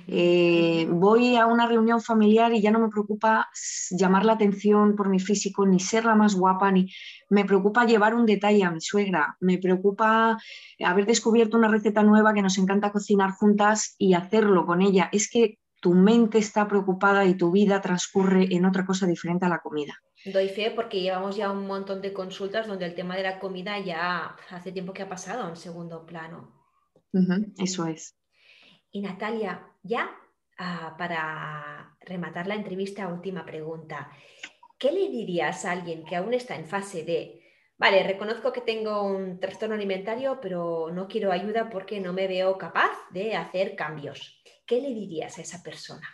[0.07, 3.49] Eh, voy a una reunión familiar y ya no me preocupa
[3.91, 6.91] llamar la atención por mi físico, ni ser la más guapa, ni
[7.29, 10.37] me preocupa llevar un detalle a mi suegra, me preocupa
[10.83, 15.09] haber descubierto una receta nueva que nos encanta cocinar juntas y hacerlo con ella.
[15.11, 19.49] Es que tu mente está preocupada y tu vida transcurre en otra cosa diferente a
[19.49, 19.93] la comida.
[20.25, 23.77] Doy fe porque llevamos ya un montón de consultas donde el tema de la comida
[23.79, 26.51] ya hace tiempo que ha pasado a un segundo plano.
[27.59, 28.15] eso es.
[28.95, 30.09] Y Natalia, ya
[30.57, 34.09] ah, para rematar la entrevista, última pregunta.
[34.79, 37.43] ¿Qué le dirías a alguien que aún está en fase de,
[37.77, 42.57] vale, reconozco que tengo un trastorno alimentario, pero no quiero ayuda porque no me veo
[42.57, 44.41] capaz de hacer cambios?
[44.65, 46.07] ¿Qué le dirías a esa persona?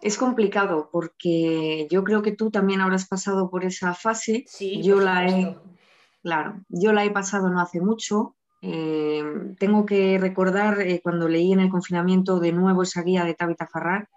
[0.00, 4.42] Es complicado porque yo creo que tú también habrás pasado por esa fase.
[4.48, 5.56] Sí, yo la he,
[6.20, 8.34] claro, yo la he pasado no hace mucho.
[8.62, 9.24] Eh,
[9.58, 13.66] tengo que recordar eh, cuando leí en el confinamiento de nuevo esa guía de Tabitha
[13.66, 14.08] Farrar,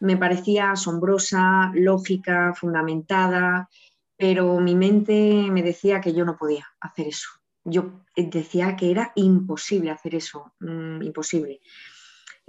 [0.00, 3.70] me parecía asombrosa, lógica, fundamentada,
[4.16, 7.28] pero mi mente me decía que yo no podía hacer eso.
[7.64, 11.60] Yo decía que era imposible hacer eso, mm, imposible.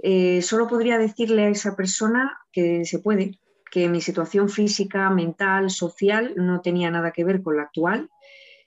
[0.00, 3.38] Eh, solo podría decirle a esa persona que se puede,
[3.70, 8.10] que mi situación física, mental, social no tenía nada que ver con la actual,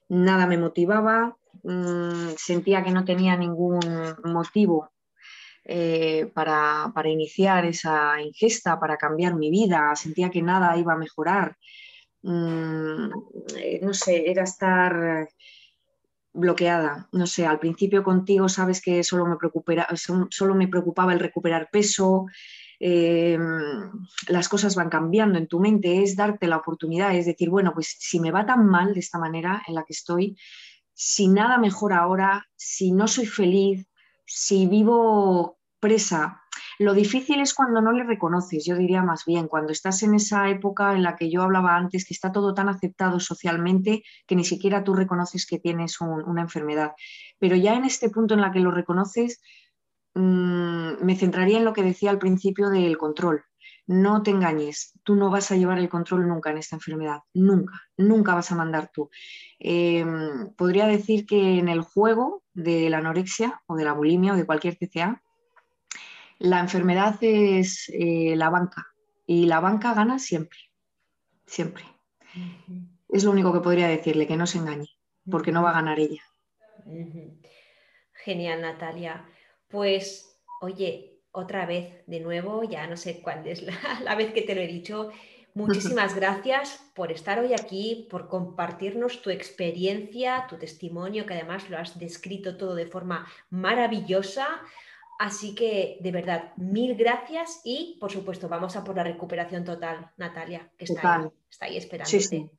[0.09, 1.37] nada me motivaba,
[1.67, 3.79] mm, sentía que no tenía ningún
[4.23, 4.89] motivo
[5.65, 11.57] eh, para, iniciar esa ingesta, para cambiar mi vida, sentía que nada iba a mejorar.
[12.23, 13.09] Mm,
[13.57, 15.27] eh, no sé, era estar
[16.37, 17.09] bloqueada.
[17.11, 19.35] No sé, al principio contigo sabes que solo me,
[20.29, 22.27] solo me preocupaba el recuperar peso,
[22.79, 23.91] em,
[24.27, 27.95] las cosas van cambiando en tu mente, es darte la oportunidad, es decir, bueno, pues
[27.99, 30.37] si me va tan mal de esta manera en la que estoy,
[30.97, 33.87] si nada mejora ahora, si no soy feliz,
[34.25, 36.41] si vivo presa
[36.79, 40.49] lo difícil es cuando no le reconoces, yo diría más bien, cuando estás en esa
[40.49, 44.43] época en la que yo hablaba antes, que está todo tan aceptado socialmente que ni
[44.43, 46.91] siquiera tú reconoces que tienes una enfermedad.
[47.39, 49.41] Pero ya en este punto en la que lo reconoces,
[50.13, 53.43] mm, me centraría en lo que decía al principio del control.
[53.87, 57.73] No te engañes, tú no vas a llevar el control nunca en esta enfermedad, nunca,
[57.95, 59.09] nunca vas a mandar tú.
[59.59, 64.35] Em, podría decir que en el juego de la anorexia o de la bulimia o
[64.35, 65.23] de cualquier TCA,
[66.39, 68.87] la enfermedad es eh, la banca
[69.25, 70.59] y la banca gana siempre,
[71.45, 71.83] siempre.
[73.09, 74.89] Es lo único que podría decirle, que no se engañe,
[75.29, 76.23] porque no va a ganar ella.
[78.13, 79.25] Genial, Natalia.
[79.67, 84.55] Pues, oye, otra vez, de nuevo, ya no sé cuál es la, vez que te
[84.55, 85.11] lo he dicho.
[85.53, 91.77] Muchísimas gracias por estar hoy aquí, por compartirnos tu experiencia, tu testimonio, que además lo
[91.77, 94.47] has descrito todo de forma maravillosa.
[95.19, 100.11] Así que, de verdad, mil gracias y, por supuesto, vamos a por la recuperación total,
[100.17, 102.09] Natalia, que está, ahí, está ahí esperando.
[102.09, 102.49] Sí, sí.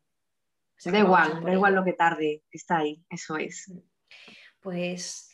[0.90, 3.72] da igual, da igual lo que tarde, está ahí, eso es.
[4.60, 5.27] Pues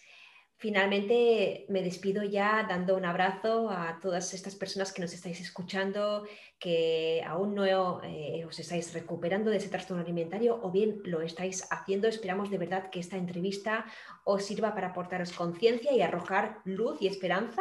[0.64, 6.26] Finalmente me despido ya dando un abrazo a todas estas personas que nos estáis escuchando,
[6.58, 7.66] que aún no
[8.02, 12.08] eh, os estáis recuperando de ese trastorno alimentario o bien lo estáis haciendo.
[12.08, 13.84] Esperamos de verdad que esta entrevista
[14.24, 17.60] os sirva para aportaros conciencia y arrojar luz y esperanza.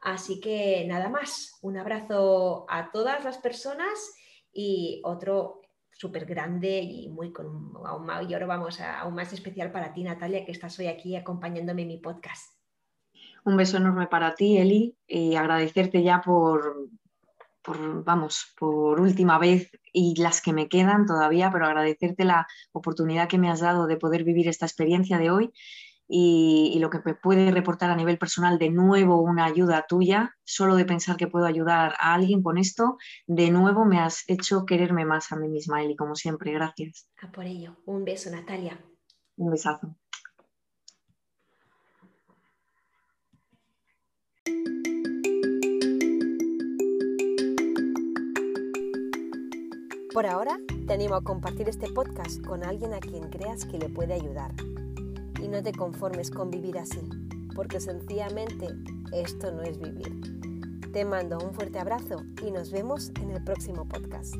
[0.00, 4.16] Así que nada más, un abrazo a todas las personas
[4.52, 5.61] y otro
[6.02, 10.50] súper grande y muy con aún mayor, vamos, aún más especial para ti, Natalia, que
[10.50, 12.58] estás hoy aquí acompañándome en mi podcast.
[13.44, 16.88] Un beso enorme para ti, Eli, y agradecerte ya por,
[17.62, 23.28] por, vamos, por última vez y las que me quedan todavía, pero agradecerte la oportunidad
[23.28, 25.52] que me has dado de poder vivir esta experiencia de hoy
[26.08, 30.76] y, lo que me puede reportar a nivel personal de nuevo una ayuda tuya, solo
[30.76, 35.04] de pensar que puedo ayudar a alguien con esto, de nuevo me has hecho quererme
[35.04, 36.52] más a mí misma, Eli, como siempre.
[36.52, 37.08] Gracias.
[37.22, 37.76] A por ello.
[37.86, 38.78] Un beso, Natalia.
[39.36, 39.96] Un besazo.
[50.12, 53.88] Por ahora, te animo a compartir este podcast con alguien a quien creas que le
[53.88, 54.52] puede ayudar
[55.42, 57.00] y no te conformes con vivir así,
[57.54, 58.68] porque sencillamente
[59.12, 60.90] esto no es vivir.
[60.92, 64.34] Te mando un fuerte abrazo y nos vemos en el próximo podcast.